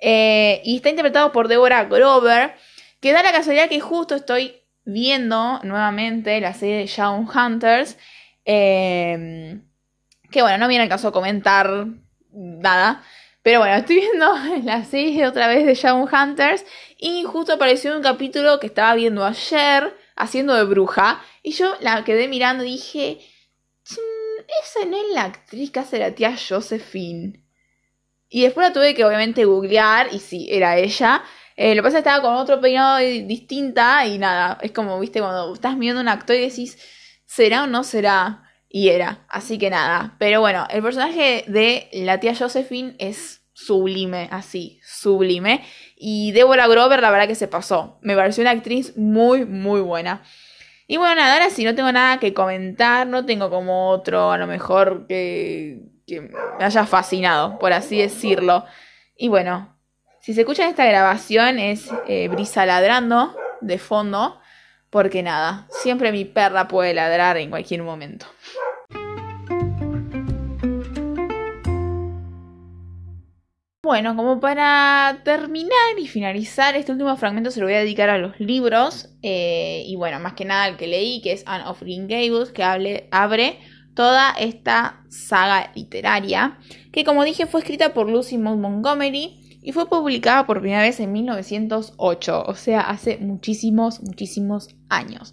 Eh, 0.00 0.60
y 0.64 0.76
está 0.76 0.90
interpretado 0.90 1.32
por 1.32 1.48
Deborah 1.48 1.84
Grover, 1.84 2.54
que 3.00 3.12
da 3.12 3.22
la 3.22 3.32
casualidad 3.32 3.68
que 3.68 3.80
justo 3.80 4.14
estoy 4.14 4.62
viendo 4.84 5.60
nuevamente 5.62 6.40
la 6.40 6.54
serie 6.54 6.78
de 6.78 6.86
Shaun 6.86 7.28
Hunters. 7.28 7.98
Eh, 8.44 9.60
que 10.30 10.42
bueno, 10.42 10.58
no 10.58 10.68
viene 10.68 10.84
el 10.84 10.90
caso 10.90 11.12
comentar 11.12 11.86
nada. 12.32 13.02
Pero 13.42 13.60
bueno, 13.60 13.76
estoy 13.76 13.96
viendo 14.00 14.34
la 14.64 14.84
serie 14.84 15.26
otra 15.26 15.48
vez 15.48 15.64
de 15.64 15.74
Shaun 15.74 16.08
Hunters. 16.12 16.64
Y 16.98 17.24
justo 17.24 17.52
apareció 17.52 17.96
un 17.96 18.02
capítulo 18.02 18.58
que 18.58 18.66
estaba 18.66 18.94
viendo 18.94 19.24
ayer, 19.24 19.96
haciendo 20.16 20.54
de 20.54 20.64
bruja. 20.64 21.22
Y 21.42 21.52
yo 21.52 21.74
la 21.80 22.04
quedé 22.04 22.28
mirando 22.28 22.64
y 22.64 22.72
dije. 22.72 23.20
Esa 24.62 24.84
no 24.84 24.96
es 24.96 25.12
la 25.12 25.24
actriz 25.24 25.70
que 25.70 25.80
hace 25.80 25.98
la 25.98 26.14
tía 26.14 26.36
Josephine. 26.36 27.42
Y 28.28 28.42
después 28.42 28.66
la 28.66 28.72
tuve 28.72 28.94
que 28.94 29.04
obviamente 29.04 29.44
googlear 29.44 30.12
y 30.12 30.18
sí, 30.18 30.48
era 30.50 30.76
ella. 30.76 31.22
Eh, 31.56 31.74
lo 31.74 31.82
que 31.82 31.84
pasa 31.84 31.98
es 31.98 32.04
que 32.04 32.08
estaba 32.08 32.22
con 32.22 32.34
otro 32.34 32.60
peinado 32.60 32.98
distinta 32.98 34.06
y 34.06 34.18
nada, 34.18 34.58
es 34.60 34.72
como, 34.72 34.98
viste, 35.00 35.20
cuando 35.20 35.54
estás 35.54 35.78
viendo 35.78 36.00
un 36.00 36.08
actor 36.08 36.36
y 36.36 36.48
decís, 36.48 36.78
¿será 37.24 37.64
o 37.64 37.66
no 37.66 37.82
será? 37.82 38.42
Y 38.68 38.88
era, 38.88 39.24
así 39.28 39.58
que 39.58 39.70
nada. 39.70 40.16
Pero 40.18 40.40
bueno, 40.40 40.66
el 40.70 40.82
personaje 40.82 41.44
de 41.46 41.88
la 41.92 42.20
tía 42.20 42.34
Josephine 42.34 42.96
es 42.98 43.45
sublime, 43.56 44.28
así, 44.30 44.78
sublime. 44.84 45.64
Y 45.96 46.32
Deborah 46.32 46.68
Grover, 46.68 47.00
la 47.00 47.10
verdad 47.10 47.26
que 47.26 47.34
se 47.34 47.48
pasó. 47.48 47.98
Me 48.02 48.14
pareció 48.14 48.42
una 48.42 48.52
actriz 48.52 48.96
muy, 48.96 49.44
muy 49.44 49.80
buena. 49.80 50.22
Y 50.86 50.98
bueno, 50.98 51.16
nada, 51.16 51.34
ahora 51.34 51.50
sí, 51.50 51.64
no 51.64 51.74
tengo 51.74 51.90
nada 51.90 52.20
que 52.20 52.32
comentar, 52.32 53.06
no 53.06 53.26
tengo 53.26 53.50
como 53.50 53.90
otro, 53.90 54.30
a 54.30 54.38
lo 54.38 54.46
mejor 54.46 55.06
que 55.08 55.96
que 56.06 56.20
me 56.20 56.64
haya 56.64 56.86
fascinado, 56.86 57.58
por 57.58 57.72
así 57.72 57.98
decirlo. 58.00 58.64
Y 59.16 59.28
bueno, 59.28 59.76
si 60.20 60.34
se 60.34 60.42
escucha 60.42 60.68
esta 60.68 60.84
grabación 60.84 61.58
es 61.58 61.90
eh, 62.06 62.28
Brisa 62.28 62.64
ladrando 62.64 63.36
de 63.60 63.78
fondo, 63.78 64.40
porque 64.90 65.22
nada, 65.22 65.66
siempre 65.70 66.12
mi 66.12 66.24
perra 66.24 66.68
puede 66.68 66.94
ladrar 66.94 67.36
en 67.36 67.50
cualquier 67.50 67.82
momento. 67.82 68.26
Bueno, 73.86 74.16
como 74.16 74.40
para 74.40 75.20
terminar 75.22 75.96
y 75.96 76.08
finalizar, 76.08 76.74
este 76.74 76.90
último 76.90 77.16
fragmento 77.16 77.52
se 77.52 77.60
lo 77.60 77.66
voy 77.66 77.76
a 77.76 77.78
dedicar 77.78 78.10
a 78.10 78.18
los 78.18 78.40
libros. 78.40 79.10
Eh, 79.22 79.84
y 79.86 79.94
bueno, 79.94 80.18
más 80.18 80.32
que 80.32 80.44
nada 80.44 80.66
el 80.66 80.76
que 80.76 80.88
leí, 80.88 81.20
que 81.20 81.30
es 81.30 81.44
Anne 81.46 81.62
of 81.68 81.82
Green 81.82 82.08
Gables, 82.08 82.50
que 82.50 82.64
abre 82.64 83.60
toda 83.94 84.32
esta 84.32 85.04
saga 85.08 85.70
literaria, 85.76 86.58
que 86.90 87.04
como 87.04 87.22
dije 87.22 87.46
fue 87.46 87.60
escrita 87.60 87.94
por 87.94 88.10
Lucy 88.10 88.38
Maud 88.38 88.58
Montgomery 88.58 89.60
y 89.62 89.70
fue 89.70 89.88
publicada 89.88 90.46
por 90.46 90.58
primera 90.58 90.82
vez 90.82 90.98
en 90.98 91.12
1908, 91.12 92.42
o 92.44 92.54
sea, 92.56 92.80
hace 92.80 93.18
muchísimos, 93.18 94.02
muchísimos 94.02 94.68
años. 94.88 95.32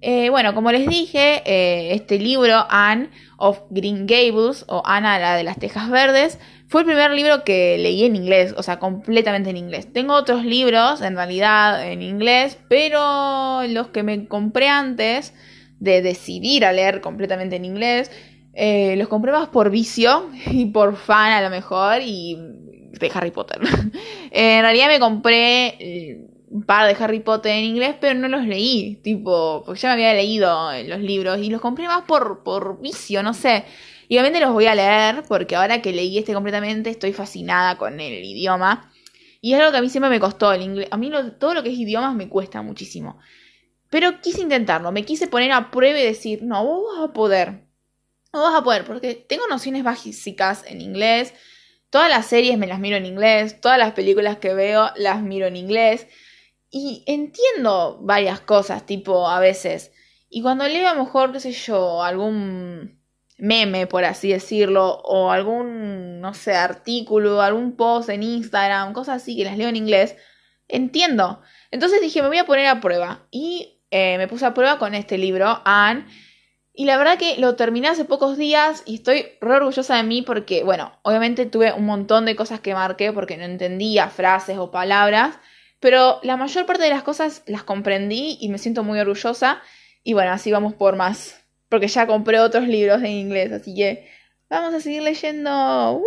Eh, 0.00 0.30
bueno, 0.30 0.54
como 0.54 0.70
les 0.70 0.86
dije, 0.86 1.42
eh, 1.44 1.94
este 1.94 2.18
libro, 2.18 2.66
Anne 2.68 3.10
of 3.36 3.60
Green 3.70 4.06
Gables, 4.06 4.64
o 4.68 4.82
Ana 4.84 5.18
la 5.18 5.36
de 5.36 5.42
las 5.42 5.58
Tejas 5.58 5.90
Verdes, 5.90 6.38
fue 6.68 6.82
el 6.82 6.86
primer 6.86 7.10
libro 7.12 7.44
que 7.44 7.78
leí 7.78 8.04
en 8.04 8.14
inglés, 8.14 8.54
o 8.56 8.62
sea, 8.62 8.78
completamente 8.78 9.48
en 9.50 9.56
inglés. 9.56 9.90
Tengo 9.90 10.14
otros 10.14 10.44
libros, 10.44 11.00
en 11.00 11.16
realidad, 11.16 11.90
en 11.90 12.02
inglés, 12.02 12.58
pero 12.68 13.62
los 13.66 13.88
que 13.88 14.02
me 14.02 14.28
compré 14.28 14.68
antes 14.68 15.32
de 15.80 16.02
decidir 16.02 16.66
a 16.66 16.72
leer 16.72 17.00
completamente 17.00 17.56
en 17.56 17.64
inglés. 17.64 18.10
Eh, 18.52 18.96
los 18.96 19.08
compré 19.08 19.32
más 19.32 19.48
por 19.48 19.70
vicio 19.70 20.30
y 20.46 20.66
por 20.66 20.96
fan 20.96 21.32
a 21.32 21.40
lo 21.40 21.48
mejor 21.48 22.02
y 22.02 22.36
de 22.36 23.10
Harry 23.14 23.30
Potter. 23.30 23.60
en 24.30 24.62
realidad 24.62 24.88
me 24.88 24.98
compré 24.98 25.68
eh, 25.78 26.26
un 26.50 26.64
par 26.64 26.86
de 26.86 27.02
Harry 27.02 27.20
Potter 27.20 27.52
en 27.52 27.64
inglés, 27.64 27.94
pero 27.98 28.18
no 28.18 28.28
los 28.28 28.44
leí, 28.44 28.96
tipo, 28.96 29.62
porque 29.64 29.80
ya 29.80 29.88
me 29.88 29.94
había 29.94 30.12
leído 30.12 30.70
los 30.86 31.00
libros 31.00 31.38
y 31.38 31.48
los 31.48 31.62
compré 31.62 31.86
más 31.86 32.02
por, 32.02 32.42
por 32.42 32.78
vicio, 32.80 33.22
no 33.22 33.32
sé. 33.32 33.64
Y 34.08 34.16
obviamente 34.16 34.40
los 34.40 34.52
voy 34.52 34.66
a 34.66 34.74
leer 34.74 35.22
porque 35.28 35.54
ahora 35.54 35.82
que 35.82 35.92
leí 35.92 36.16
este 36.16 36.32
completamente 36.32 36.88
estoy 36.88 37.12
fascinada 37.12 37.76
con 37.76 38.00
el 38.00 38.24
idioma. 38.24 38.90
Y 39.40 39.52
es 39.52 39.60
algo 39.60 39.70
que 39.70 39.78
a 39.78 39.82
mí 39.82 39.90
siempre 39.90 40.10
me 40.10 40.18
costó 40.18 40.52
el 40.52 40.62
inglés. 40.62 40.88
A 40.90 40.96
mí 40.96 41.12
todo 41.38 41.54
lo 41.54 41.62
que 41.62 41.70
es 41.70 41.78
idiomas 41.78 42.14
me 42.14 42.28
cuesta 42.28 42.62
muchísimo. 42.62 43.18
Pero 43.90 44.20
quise 44.20 44.40
intentarlo, 44.40 44.92
me 44.92 45.04
quise 45.04 45.28
poner 45.28 45.52
a 45.52 45.70
prueba 45.70 45.98
y 45.98 46.04
decir, 46.04 46.42
no, 46.42 46.64
vos 46.64 46.96
vas 46.96 47.08
a 47.08 47.12
poder. 47.12 47.64
No 48.32 48.42
vas 48.42 48.54
a 48.54 48.62
poder, 48.62 48.84
porque 48.84 49.14
tengo 49.14 49.46
nociones 49.46 49.84
básicas 49.84 50.64
en 50.66 50.80
inglés. 50.80 51.34
Todas 51.90 52.10
las 52.10 52.26
series 52.26 52.58
me 52.58 52.66
las 52.66 52.80
miro 52.80 52.96
en 52.96 53.06
inglés, 53.06 53.60
todas 53.60 53.78
las 53.78 53.92
películas 53.92 54.38
que 54.38 54.52
veo 54.52 54.90
las 54.96 55.22
miro 55.22 55.46
en 55.46 55.56
inglés. 55.56 56.06
Y 56.70 57.02
entiendo 57.06 57.98
varias 58.02 58.40
cosas, 58.40 58.84
tipo 58.84 59.28
a 59.28 59.40
veces. 59.40 59.92
Y 60.28 60.42
cuando 60.42 60.66
leo 60.68 60.88
a 60.88 60.94
lo 60.94 61.04
mejor, 61.04 61.32
qué 61.32 61.40
sé 61.40 61.52
yo, 61.52 62.02
algún 62.02 62.97
meme, 63.38 63.86
por 63.86 64.04
así 64.04 64.30
decirlo, 64.30 65.00
o 65.04 65.30
algún, 65.30 66.20
no 66.20 66.34
sé, 66.34 66.54
artículo, 66.54 67.40
algún 67.40 67.76
post 67.76 68.10
en 68.10 68.22
Instagram, 68.22 68.92
cosas 68.92 69.22
así 69.22 69.36
que 69.36 69.44
las 69.44 69.56
leo 69.56 69.68
en 69.68 69.76
inglés, 69.76 70.16
entiendo. 70.66 71.40
Entonces 71.70 72.00
dije, 72.00 72.20
me 72.20 72.28
voy 72.28 72.38
a 72.38 72.46
poner 72.46 72.66
a 72.66 72.80
prueba. 72.80 73.26
Y 73.30 73.80
eh, 73.90 74.18
me 74.18 74.28
puse 74.28 74.44
a 74.44 74.54
prueba 74.54 74.78
con 74.78 74.94
este 74.94 75.18
libro, 75.18 75.62
Anne. 75.64 76.04
Y 76.74 76.84
la 76.84 76.96
verdad 76.96 77.18
que 77.18 77.38
lo 77.38 77.56
terminé 77.56 77.88
hace 77.88 78.04
pocos 78.04 78.38
días 78.38 78.84
y 78.86 78.96
estoy 78.96 79.26
re 79.40 79.56
orgullosa 79.56 79.96
de 79.96 80.04
mí 80.04 80.22
porque, 80.22 80.62
bueno, 80.62 80.92
obviamente 81.02 81.44
tuve 81.46 81.72
un 81.72 81.86
montón 81.86 82.24
de 82.24 82.36
cosas 82.36 82.60
que 82.60 82.72
marqué 82.72 83.12
porque 83.12 83.36
no 83.36 83.44
entendía 83.44 84.10
frases 84.10 84.58
o 84.58 84.70
palabras, 84.70 85.38
pero 85.80 86.20
la 86.22 86.36
mayor 86.36 86.66
parte 86.66 86.84
de 86.84 86.90
las 86.90 87.02
cosas 87.02 87.42
las 87.46 87.64
comprendí 87.64 88.38
y 88.40 88.48
me 88.48 88.58
siento 88.58 88.84
muy 88.84 89.00
orgullosa. 89.00 89.60
Y 90.04 90.12
bueno, 90.12 90.30
así 90.30 90.52
vamos 90.52 90.74
por 90.74 90.94
más, 90.94 91.44
porque 91.68 91.88
ya 91.88 92.06
compré 92.06 92.40
otros 92.40 92.66
libros 92.66 92.98
en 93.00 93.10
inglés, 93.10 93.52
así 93.52 93.74
que 93.74 94.08
vamos 94.48 94.74
a 94.74 94.80
seguir 94.80 95.02
leyendo. 95.02 96.02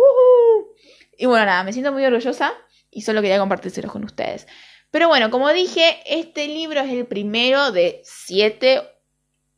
Y 1.16 1.26
bueno, 1.26 1.46
nada, 1.46 1.64
me 1.64 1.72
siento 1.72 1.92
muy 1.92 2.04
orgullosa 2.04 2.52
y 2.90 3.02
solo 3.02 3.22
quería 3.22 3.38
compartírselos 3.38 3.92
con 3.92 4.04
ustedes. 4.04 4.46
Pero 4.90 5.08
bueno, 5.08 5.30
como 5.30 5.50
dije, 5.52 6.00
este 6.06 6.48
libro 6.48 6.80
es 6.80 6.90
el 6.90 7.06
primero 7.06 7.72
de 7.72 8.00
siete 8.04 8.82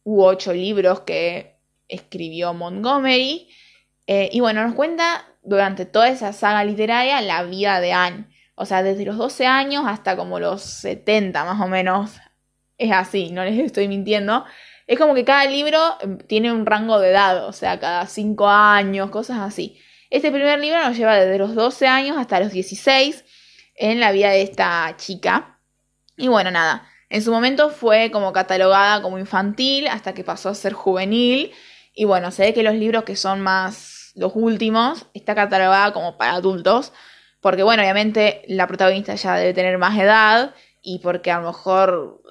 u 0.04 0.22
ocho 0.22 0.52
libros 0.52 1.00
que 1.00 1.58
escribió 1.88 2.54
Montgomery. 2.54 3.48
Eh, 4.06 4.28
y 4.32 4.40
bueno, 4.40 4.62
nos 4.64 4.74
cuenta 4.74 5.26
durante 5.42 5.86
toda 5.86 6.08
esa 6.08 6.32
saga 6.32 6.64
literaria 6.64 7.20
la 7.20 7.42
vida 7.42 7.80
de 7.80 7.92
Anne. 7.92 8.26
O 8.54 8.66
sea, 8.66 8.82
desde 8.82 9.04
los 9.04 9.16
12 9.16 9.46
años 9.46 9.84
hasta 9.86 10.16
como 10.16 10.38
los 10.38 10.62
70 10.62 11.44
más 11.44 11.60
o 11.60 11.66
menos. 11.66 12.12
Es 12.78 12.92
así, 12.92 13.30
no 13.30 13.44
les 13.44 13.58
estoy 13.58 13.88
mintiendo. 13.88 14.44
Es 14.86 14.98
como 14.98 15.14
que 15.14 15.24
cada 15.24 15.46
libro 15.46 15.96
em, 16.00 16.18
tiene 16.18 16.52
un 16.52 16.66
rango 16.66 16.98
de 16.98 17.10
edad, 17.10 17.46
o 17.46 17.52
sea, 17.52 17.80
cada 17.80 18.06
5 18.06 18.48
años, 18.48 19.10
cosas 19.10 19.38
así. 19.38 19.78
Este 20.10 20.30
primer 20.30 20.60
libro 20.60 20.80
nos 20.82 20.96
lleva 20.96 21.16
desde 21.16 21.38
los 21.38 21.54
12 21.54 21.86
años 21.86 22.16
hasta 22.18 22.40
los 22.40 22.52
16 22.52 23.24
en 23.76 24.00
la 24.00 24.12
vida 24.12 24.30
de 24.30 24.42
esta 24.42 24.94
chica. 24.96 25.58
Y 26.16 26.28
bueno, 26.28 26.50
nada, 26.50 26.88
en 27.08 27.22
su 27.22 27.32
momento 27.32 27.70
fue 27.70 28.10
como 28.10 28.32
catalogada 28.32 29.02
como 29.02 29.18
infantil 29.18 29.88
hasta 29.88 30.14
que 30.14 30.24
pasó 30.24 30.50
a 30.50 30.54
ser 30.54 30.72
juvenil. 30.72 31.52
Y 31.94 32.04
bueno, 32.04 32.30
se 32.30 32.42
ve 32.42 32.54
que 32.54 32.62
los 32.62 32.74
libros 32.74 33.04
que 33.04 33.16
son 33.16 33.40
más 33.40 34.12
los 34.14 34.32
últimos 34.34 35.06
está 35.14 35.34
catalogada 35.34 35.92
como 35.92 36.16
para 36.18 36.34
adultos. 36.34 36.92
Porque 37.40 37.62
bueno, 37.62 37.82
obviamente 37.82 38.42
la 38.48 38.66
protagonista 38.66 39.14
ya 39.14 39.36
debe 39.36 39.54
tener 39.54 39.78
más 39.78 39.98
edad 39.98 40.54
y 40.82 40.98
porque 41.00 41.30
a 41.30 41.40
lo 41.40 41.48
mejor 41.48 42.22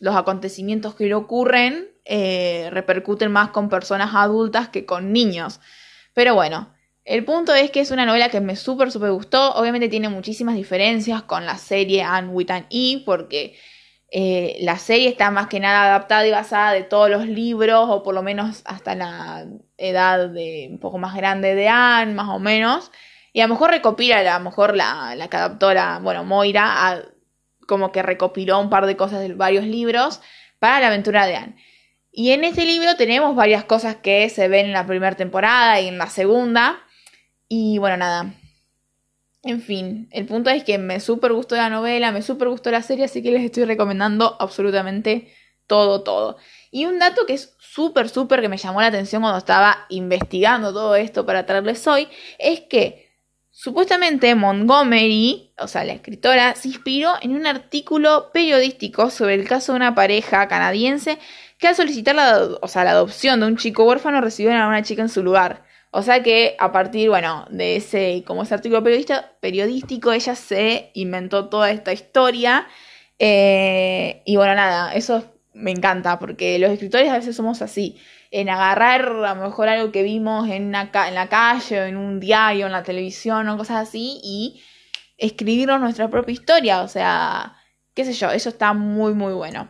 los 0.00 0.16
acontecimientos 0.16 0.94
que 0.94 1.06
le 1.06 1.14
ocurren 1.14 1.93
eh, 2.04 2.68
repercuten 2.70 3.32
más 3.32 3.50
con 3.50 3.68
personas 3.68 4.14
adultas 4.14 4.68
que 4.68 4.84
con 4.84 5.12
niños. 5.12 5.60
Pero 6.12 6.34
bueno, 6.34 6.74
el 7.04 7.24
punto 7.24 7.54
es 7.54 7.70
que 7.70 7.80
es 7.80 7.90
una 7.90 8.06
novela 8.06 8.30
que 8.30 8.40
me 8.40 8.56
súper, 8.56 8.90
súper 8.90 9.10
gustó. 9.12 9.54
Obviamente 9.54 9.88
tiene 9.88 10.08
muchísimas 10.08 10.54
diferencias 10.54 11.22
con 11.22 11.44
la 11.44 11.58
serie 11.58 12.02
Anne 12.02 12.28
with 12.28 12.50
an 12.50 12.66
E, 12.70 13.02
porque 13.04 13.58
eh, 14.10 14.58
la 14.60 14.78
serie 14.78 15.08
está 15.08 15.30
más 15.30 15.48
que 15.48 15.60
nada 15.60 15.84
adaptada 15.84 16.26
y 16.26 16.30
basada 16.30 16.72
de 16.72 16.82
todos 16.82 17.10
los 17.10 17.26
libros, 17.26 17.86
o 17.90 18.02
por 18.02 18.14
lo 18.14 18.22
menos 18.22 18.62
hasta 18.64 18.94
la 18.94 19.46
edad 19.76 20.28
de 20.28 20.68
un 20.70 20.78
poco 20.78 20.98
más 20.98 21.14
grande 21.14 21.54
de 21.54 21.68
Anne, 21.68 22.14
más 22.14 22.28
o 22.28 22.38
menos. 22.38 22.90
Y 23.32 23.40
a 23.40 23.48
lo 23.48 23.54
mejor 23.54 23.70
recopila, 23.70 24.20
a 24.20 24.38
lo 24.38 24.44
mejor 24.44 24.76
la, 24.76 25.14
la 25.16 25.28
que 25.28 25.36
adaptó 25.36 25.74
la, 25.74 25.98
bueno, 25.98 26.24
Moira, 26.24 27.02
como 27.66 27.92
que 27.92 28.02
recopiló 28.02 28.60
un 28.60 28.70
par 28.70 28.86
de 28.86 28.96
cosas 28.96 29.20
de 29.20 29.34
varios 29.34 29.64
libros 29.64 30.20
para 30.58 30.80
la 30.80 30.86
aventura 30.86 31.26
de 31.26 31.36
Anne. 31.36 31.56
Y 32.16 32.30
en 32.30 32.44
este 32.44 32.64
libro 32.64 32.94
tenemos 32.94 33.34
varias 33.34 33.64
cosas 33.64 33.96
que 33.96 34.28
se 34.30 34.46
ven 34.46 34.66
en 34.66 34.72
la 34.72 34.86
primera 34.86 35.16
temporada 35.16 35.80
y 35.80 35.88
en 35.88 35.98
la 35.98 36.08
segunda. 36.08 36.80
Y 37.48 37.78
bueno, 37.78 37.96
nada. 37.96 38.32
En 39.42 39.60
fin, 39.60 40.08
el 40.12 40.24
punto 40.24 40.48
es 40.48 40.62
que 40.62 40.78
me 40.78 41.00
súper 41.00 41.32
gustó 41.32 41.56
la 41.56 41.68
novela, 41.68 42.12
me 42.12 42.22
súper 42.22 42.48
gustó 42.48 42.70
la 42.70 42.82
serie, 42.82 43.06
así 43.06 43.20
que 43.20 43.32
les 43.32 43.42
estoy 43.42 43.64
recomendando 43.64 44.36
absolutamente 44.38 45.34
todo, 45.66 46.04
todo. 46.04 46.36
Y 46.70 46.86
un 46.86 47.00
dato 47.00 47.26
que 47.26 47.34
es 47.34 47.56
súper, 47.58 48.08
súper 48.08 48.40
que 48.40 48.48
me 48.48 48.58
llamó 48.58 48.80
la 48.80 48.86
atención 48.86 49.20
cuando 49.22 49.38
estaba 49.38 49.84
investigando 49.88 50.72
todo 50.72 50.94
esto 50.94 51.26
para 51.26 51.46
traerles 51.46 51.84
hoy, 51.88 52.06
es 52.38 52.60
que 52.60 53.03
supuestamente 53.54 54.34
Montgomery, 54.34 55.52
o 55.58 55.68
sea, 55.68 55.84
la 55.84 55.92
escritora, 55.92 56.56
se 56.56 56.68
inspiró 56.68 57.14
en 57.22 57.36
un 57.36 57.46
artículo 57.46 58.30
periodístico 58.32 59.10
sobre 59.10 59.34
el 59.34 59.46
caso 59.46 59.72
de 59.72 59.76
una 59.76 59.94
pareja 59.94 60.48
canadiense 60.48 61.18
que 61.58 61.68
al 61.68 61.76
solicitar 61.76 62.16
la, 62.16 62.48
o 62.60 62.66
sea, 62.66 62.82
la 62.82 62.90
adopción 62.90 63.38
de 63.38 63.46
un 63.46 63.56
chico 63.56 63.84
huérfano 63.84 64.20
recibieron 64.20 64.60
a 64.60 64.66
una 64.66 64.82
chica 64.82 65.02
en 65.02 65.08
su 65.08 65.22
lugar. 65.22 65.64
O 65.92 66.02
sea 66.02 66.20
que 66.24 66.56
a 66.58 66.72
partir, 66.72 67.08
bueno, 67.08 67.46
de 67.48 67.76
ese, 67.76 68.24
como 68.26 68.42
ese 68.42 68.54
artículo 68.54 68.82
periodístico, 69.40 70.12
ella 70.12 70.34
se 70.34 70.90
inventó 70.94 71.48
toda 71.48 71.70
esta 71.70 71.92
historia. 71.92 72.66
Eh, 73.20 74.22
y 74.26 74.34
bueno, 74.34 74.56
nada, 74.56 74.92
eso 74.94 75.32
me 75.52 75.70
encanta, 75.70 76.18
porque 76.18 76.58
los 76.58 76.72
escritores 76.72 77.08
a 77.08 77.18
veces 77.18 77.36
somos 77.36 77.62
así, 77.62 77.96
en 78.34 78.48
agarrar 78.48 79.02
a 79.02 79.34
lo 79.34 79.42
mejor 79.42 79.68
algo 79.68 79.92
que 79.92 80.02
vimos 80.02 80.50
en, 80.50 80.72
la 80.72 80.90
calle, 80.90 81.80
o 81.80 81.84
en 81.84 81.96
un 81.96 82.18
diario, 82.18 82.66
en 82.66 82.72
la 82.72 82.82
televisión, 82.82 83.48
o 83.48 83.56
cosas 83.56 83.88
así, 83.88 84.20
y 84.24 84.60
escribirnos 85.18 85.80
nuestra 85.80 86.10
propia 86.10 86.32
historia. 86.32 86.82
O 86.82 86.88
sea, 86.88 87.56
qué 87.94 88.04
sé 88.04 88.12
yo, 88.12 88.32
eso 88.32 88.48
está 88.48 88.72
muy, 88.72 89.14
muy 89.14 89.32
bueno. 89.34 89.68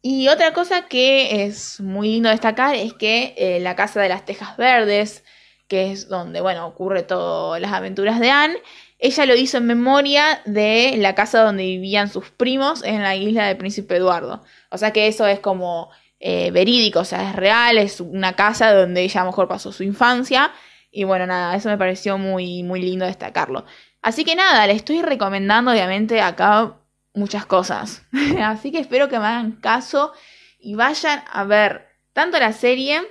Y 0.00 0.28
otra 0.28 0.52
cosa 0.52 0.86
que 0.86 1.44
es 1.44 1.80
muy 1.80 2.08
lindo 2.12 2.28
destacar 2.28 2.76
es 2.76 2.94
que 2.94 3.34
eh, 3.36 3.58
la 3.58 3.74
Casa 3.74 4.00
de 4.00 4.08
las 4.08 4.24
Tejas 4.24 4.56
Verdes, 4.56 5.24
que 5.66 5.90
es 5.90 6.08
donde, 6.08 6.40
bueno, 6.40 6.68
ocurre 6.68 7.02
todas 7.02 7.60
las 7.60 7.72
aventuras 7.72 8.20
de 8.20 8.30
Anne, 8.30 8.58
ella 9.00 9.26
lo 9.26 9.34
hizo 9.34 9.58
en 9.58 9.66
memoria 9.66 10.40
de 10.44 10.94
la 10.98 11.16
casa 11.16 11.42
donde 11.42 11.64
vivían 11.64 12.08
sus 12.08 12.30
primos 12.30 12.84
en 12.84 13.02
la 13.02 13.16
isla 13.16 13.48
del 13.48 13.56
Príncipe 13.56 13.96
Eduardo. 13.96 14.44
O 14.70 14.78
sea 14.78 14.92
que 14.92 15.08
eso 15.08 15.26
es 15.26 15.40
como 15.40 15.90
eh, 16.20 16.50
verídico, 16.50 17.00
o 17.00 17.04
sea, 17.04 17.30
es 17.30 17.36
real, 17.36 17.78
es 17.78 18.00
una 18.00 18.34
casa 18.34 18.72
donde 18.74 19.02
ella 19.02 19.20
a 19.20 19.24
lo 19.24 19.30
mejor 19.30 19.48
pasó 19.48 19.72
su 19.72 19.84
infancia. 19.84 20.52
Y 20.90 21.04
bueno, 21.04 21.26
nada, 21.26 21.54
eso 21.54 21.68
me 21.68 21.78
pareció 21.78 22.18
muy, 22.18 22.62
muy 22.62 22.80
lindo 22.80 23.06
destacarlo. 23.06 23.64
Así 24.02 24.24
que 24.24 24.34
nada, 24.34 24.66
le 24.66 24.72
estoy 24.72 25.02
recomendando 25.02 25.70
obviamente 25.70 26.20
acá 26.20 26.76
muchas 27.14 27.46
cosas. 27.46 28.02
Así 28.42 28.70
que 28.72 28.78
espero 28.78 29.08
que 29.08 29.18
me 29.18 29.26
hagan 29.26 29.52
caso 29.52 30.12
y 30.58 30.74
vayan 30.74 31.22
a 31.30 31.44
ver 31.44 31.88
tanto 32.12 32.38
la 32.38 32.52
serie 32.52 33.02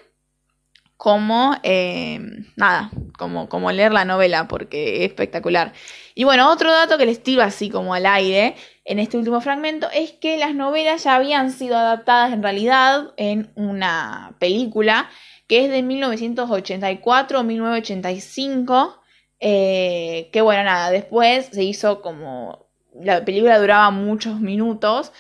como 0.98 1.56
eh, 1.62 2.20
nada, 2.56 2.90
como, 3.18 3.48
como 3.48 3.72
leer 3.72 3.94
la 3.94 4.04
novela, 4.04 4.48
porque 4.48 4.98
es 4.98 5.12
espectacular. 5.12 5.74
Y 6.16 6.24
bueno, 6.24 6.52
otro 6.52 6.72
dato 6.72 6.98
que 6.98 7.06
les 7.06 7.22
tiro 7.22 7.44
así 7.44 7.70
como 7.70 7.94
al 7.94 8.08
aire 8.08 8.56
en 8.88 9.00
este 9.00 9.18
último 9.18 9.42
fragmento 9.42 9.88
es 9.94 10.14
que 10.14 10.38
las 10.38 10.56
novelas 10.56 11.04
ya 11.04 11.16
habían 11.16 11.52
sido 11.52 11.78
adaptadas 11.78 12.32
en 12.32 12.42
realidad 12.42 13.14
en 13.18 13.52
una 13.56 14.36
película 14.40 15.10
que 15.46 15.66
es 15.66 15.72
de 15.72 15.84
1984 15.84 17.40
o 17.40 17.44
1985. 17.44 19.02
Eh, 19.40 20.30
que 20.32 20.42
bueno, 20.42 20.64
nada, 20.64 20.90
después 20.90 21.50
se 21.52 21.64
hizo 21.64 22.02
como 22.02 22.68
la 23.00 23.24
película 23.24 23.60
duraba 23.60 23.92
muchos 23.92 24.40
minutos, 24.40 25.12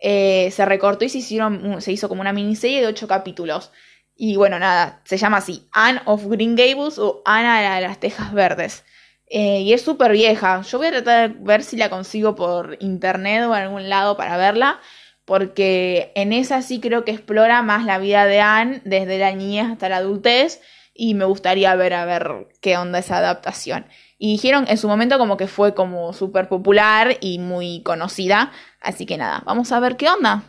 eh, 0.00 0.50
se 0.52 0.64
recortó 0.64 1.04
y 1.04 1.08
se, 1.08 1.18
hicieron, 1.18 1.82
se 1.82 1.92
hizo 1.92 2.08
como 2.08 2.20
una 2.22 2.32
miniserie 2.32 2.80
de 2.80 2.86
ocho 2.86 3.08
capítulos. 3.08 3.72
Y 4.16 4.36
bueno, 4.36 4.58
nada, 4.58 5.02
se 5.04 5.16
llama 5.16 5.38
así, 5.38 5.68
Anne 5.72 6.00
of 6.06 6.26
Green 6.26 6.56
Gables 6.56 6.98
o 6.98 7.22
Ana 7.24 7.76
de 7.76 7.82
las 7.82 8.00
Tejas 8.00 8.32
Verdes. 8.32 8.84
Eh, 9.30 9.60
y 9.60 9.72
es 9.72 9.82
súper 9.82 10.12
vieja. 10.12 10.62
Yo 10.62 10.78
voy 10.78 10.88
a 10.88 10.90
tratar 10.90 11.30
de 11.30 11.36
ver 11.40 11.62
si 11.62 11.76
la 11.76 11.90
consigo 11.90 12.34
por 12.34 12.76
internet 12.80 13.44
o 13.44 13.54
en 13.54 13.62
algún 13.62 13.88
lado 13.88 14.16
para 14.16 14.36
verla. 14.36 14.80
Porque 15.24 16.12
en 16.14 16.32
esa 16.32 16.62
sí 16.62 16.80
creo 16.80 17.04
que 17.04 17.12
explora 17.12 17.60
más 17.62 17.84
la 17.84 17.98
vida 17.98 18.24
de 18.24 18.40
Anne 18.40 18.80
desde 18.84 19.18
la 19.18 19.32
niñez 19.32 19.66
hasta 19.66 19.88
la 19.88 19.98
adultez. 19.98 20.60
Y 20.94 21.14
me 21.14 21.24
gustaría 21.26 21.74
ver 21.76 21.94
a 21.94 22.04
ver 22.04 22.48
qué 22.60 22.76
onda 22.76 22.98
esa 22.98 23.18
adaptación. 23.18 23.86
Y 24.18 24.32
dijeron 24.32 24.64
en 24.68 24.78
su 24.78 24.88
momento 24.88 25.18
como 25.18 25.36
que 25.36 25.46
fue 25.46 25.74
como 25.74 26.12
súper 26.12 26.48
popular 26.48 27.18
y 27.20 27.38
muy 27.38 27.82
conocida. 27.84 28.50
Así 28.80 29.06
que 29.06 29.16
nada, 29.16 29.42
vamos 29.46 29.70
a 29.70 29.80
ver 29.80 29.96
qué 29.96 30.08
onda. 30.08 30.42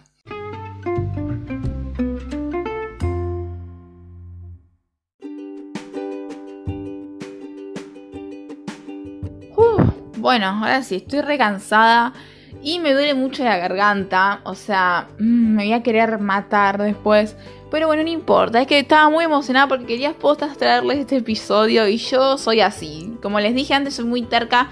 Bueno, 10.29 10.59
ahora 10.61 10.83
sí, 10.83 10.97
estoy 10.97 11.21
recansada 11.21 12.13
y 12.61 12.77
me 12.77 12.93
duele 12.93 13.15
mucho 13.15 13.43
la 13.43 13.57
garganta. 13.57 14.41
O 14.43 14.53
sea, 14.53 15.07
mm, 15.17 15.55
me 15.55 15.63
voy 15.63 15.73
a 15.73 15.81
querer 15.81 16.19
matar 16.19 16.77
después. 16.77 17.35
Pero 17.71 17.87
bueno, 17.87 18.03
no 18.03 18.09
importa, 18.09 18.61
es 18.61 18.67
que 18.67 18.77
estaba 18.77 19.09
muy 19.09 19.23
emocionada 19.25 19.67
porque 19.67 19.87
quería 19.87 20.13
postas 20.13 20.55
traerles 20.55 20.99
este 20.99 21.17
episodio 21.17 21.87
y 21.87 21.97
yo 21.97 22.37
soy 22.37 22.61
así. 22.61 23.11
Como 23.23 23.39
les 23.39 23.55
dije 23.55 23.73
antes, 23.73 23.95
soy 23.95 24.05
muy 24.05 24.21
terca. 24.21 24.69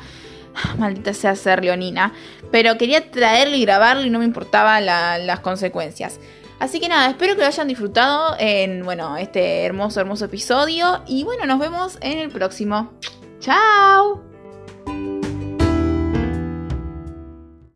Maldita 0.77 1.11
sea 1.15 1.35
ser 1.35 1.63
leonina. 1.63 2.13
Pero 2.51 2.77
quería 2.77 3.09
traerlo 3.09 3.55
y 3.55 3.63
grabarlo 3.63 4.05
y 4.05 4.11
no 4.11 4.19
me 4.19 4.25
importaban 4.25 4.85
las 4.85 5.39
consecuencias. 5.39 6.19
Así 6.59 6.79
que 6.79 6.87
nada, 6.87 7.09
espero 7.09 7.33
que 7.33 7.41
lo 7.41 7.47
hayan 7.47 7.67
disfrutado 7.67 8.35
en, 8.37 8.85
bueno, 8.85 9.17
este 9.17 9.65
hermoso, 9.65 10.01
hermoso 10.01 10.25
episodio. 10.25 11.01
Y 11.07 11.23
bueno, 11.23 11.47
nos 11.47 11.57
vemos 11.57 11.97
en 12.01 12.19
el 12.19 12.29
próximo. 12.29 12.91
¡Chao! 13.39 14.26